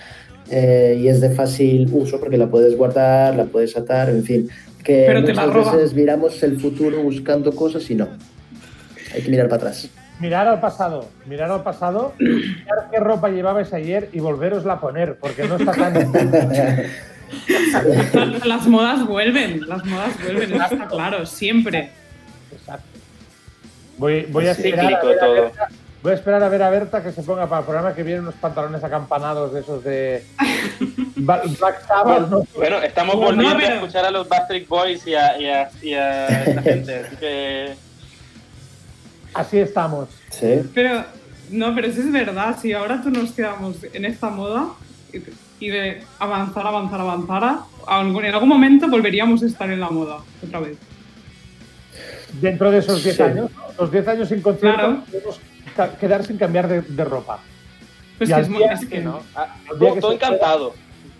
[0.50, 4.48] eh, y es de fácil uso porque la puedes guardar, la puedes atar, en fin.
[4.86, 8.08] Que Pero te la muchas veces miramos el futuro buscando cosas y no.
[9.16, 9.88] Hay que mirar para atrás.
[10.20, 15.18] Mirar al pasado, mirar al pasado, mirar qué ropa llevabais ayer y volverosla a poner,
[15.20, 15.94] porque no está tan...
[18.46, 21.90] Las, modas vuelven, las modas vuelven, eso está claro, siempre.
[22.52, 22.86] Exacto.
[23.98, 25.34] Voy, voy, a Es esperar a ver a todo.
[25.34, 25.68] Berta,
[26.04, 28.20] voy a esperar a ver a Berta que se ponga para el programa que viene
[28.22, 30.24] unos pantalones acampanados de esos de
[31.16, 32.44] Black Sabbath, ¿no?
[32.56, 35.70] Bueno, estamos No, volviendo pero- a escuchar a los Backstreet Boys y a, y a,
[35.82, 36.96] y a esta gente.
[37.08, 37.74] Así que.
[39.36, 40.10] Así estamos.
[40.32, 40.62] Sí.
[40.74, 41.04] Pero,
[41.52, 44.70] no, pero eso es verdad, si ahora tú nos quedamos en esta moda
[45.60, 49.90] y, de avanzar, avanzar, avanzar, a algún- en algún momento volveríamos a estar en la
[49.90, 50.78] moda otra vez.
[52.42, 53.24] Dentro de esos 10 Sí.
[53.24, 53.62] años, ¿no?
[53.80, 55.04] los 10 años sin concierto, Claro.
[55.12, 55.40] podemos
[56.00, 57.40] quedar sin cambiar de, de ropa.
[58.18, 59.22] Pues Y que es, muy- es que ¿no?
[59.80, 60.72] Todo, que todo pueda.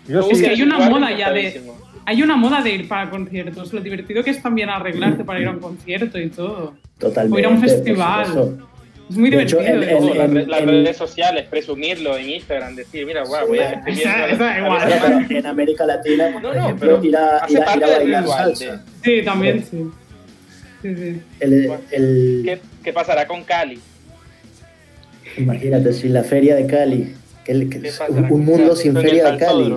[0.08, 1.60] Yo sí, que hay una moda ya de-.
[2.08, 5.48] Hay una moda de ir para conciertos, lo divertido que es también arreglarte para ir
[5.48, 6.74] a un concierto y todo.
[6.98, 7.36] Totalmente.
[7.36, 8.58] O ir a un festival.
[9.10, 9.98] Es muy hecho, divertido.
[9.98, 15.26] Todo, las, redes sociales, presumirlo en Instagram, decir, mira, guau, voy a a- igual.
[15.30, 17.84] en América Latina, por No, no, ejemplo, pero ir a, hace ir a- ir parte
[17.84, 18.84] a del bailar ritual de- salsa.
[19.04, 19.90] Sí, también sí.
[20.82, 21.22] Sí, sí.
[21.40, 23.80] El, el- ¿Qué, qué pasará con Cali?
[25.38, 27.14] imagínate, sin la feria de Cali.
[27.46, 29.74] Que el- que ¿Qué es pasará un, mundo sin feria de Cali.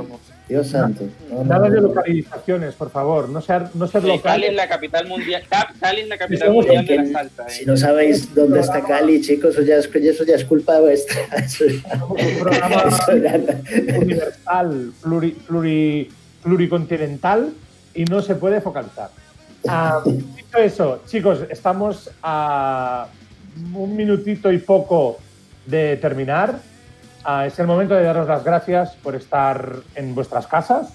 [0.47, 1.03] Dios santo.
[1.29, 3.29] No, no, Nada de localizaciones, por favor.
[3.29, 4.43] No ser, no ser Sí, Cali local.
[4.45, 5.43] es la capital mundial.
[5.47, 7.43] Ca- Cali es la capital mundial de la salsa.
[7.45, 7.49] ¿eh?
[7.51, 11.19] Si no sabéis dónde está Cali, chicos, eso ya es, eso ya es culpa vuestra.
[11.45, 16.09] Eso ya- Somos un programa eso ya- universal, pluri- pluri-
[16.41, 17.49] pluricontinental
[17.93, 19.09] y no se puede focalizar.
[19.67, 23.07] Ah, dicho eso, chicos, estamos a
[23.75, 25.19] un minutito y poco
[25.67, 26.59] de terminar.
[27.23, 30.93] Ah, es el momento de daros las gracias por estar en vuestras casas,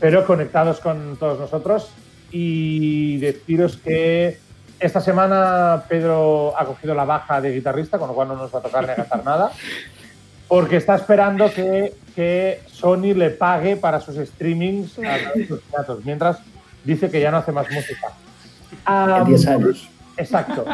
[0.00, 1.90] pero conectados con todos nosotros
[2.30, 4.38] y deciros que
[4.80, 8.58] esta semana Pedro ha cogido la baja de guitarrista, con lo cual no nos va
[8.58, 9.52] a tocar ni nada,
[10.48, 15.70] porque está esperando que, que Sony le pague para sus streamings a través de sus
[15.70, 16.38] datos, mientras
[16.84, 18.08] dice que ya no hace más música.
[18.84, 19.88] Ah, En 10 años.
[20.16, 20.64] Exacto.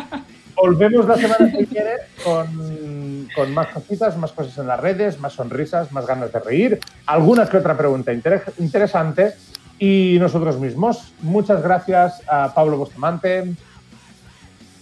[0.61, 1.91] Volvemos la semana que viene
[2.25, 6.81] con con más cositas, más cosas en las redes, más sonrisas, más ganas de reír,
[7.07, 9.35] algunas que otra pregunta inter- interesante
[9.79, 11.13] y nosotros mismos.
[11.23, 13.55] Muchas gracias a Pablo Bustamante,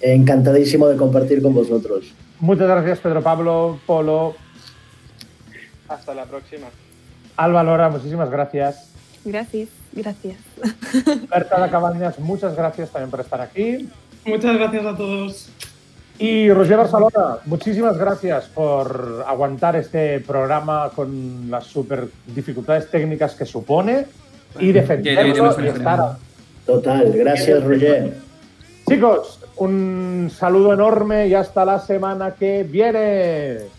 [0.01, 2.07] Encantadísimo de compartir con vosotros.
[2.41, 4.35] muchas gracias Pedro Pablo, Polo,
[5.89, 6.69] Hasta la próxima.
[7.37, 8.91] Alba Lora, muchísimas gracias.
[9.25, 10.37] Gracias, gracias.
[11.31, 13.89] Berta de Cabañas, muchas gracias también por estar aquí.
[14.25, 15.49] Muchas gracias a todos.
[16.19, 23.47] Y Roger Barcelona, muchísimas gracias por aguantar este programa con las super dificultades técnicas que
[23.47, 24.07] supone
[24.59, 26.17] y defenderlo y estar.
[26.67, 28.15] Total, gracias Roger.
[28.89, 33.78] Chicos, un saludo enorme y hasta la semana que viene.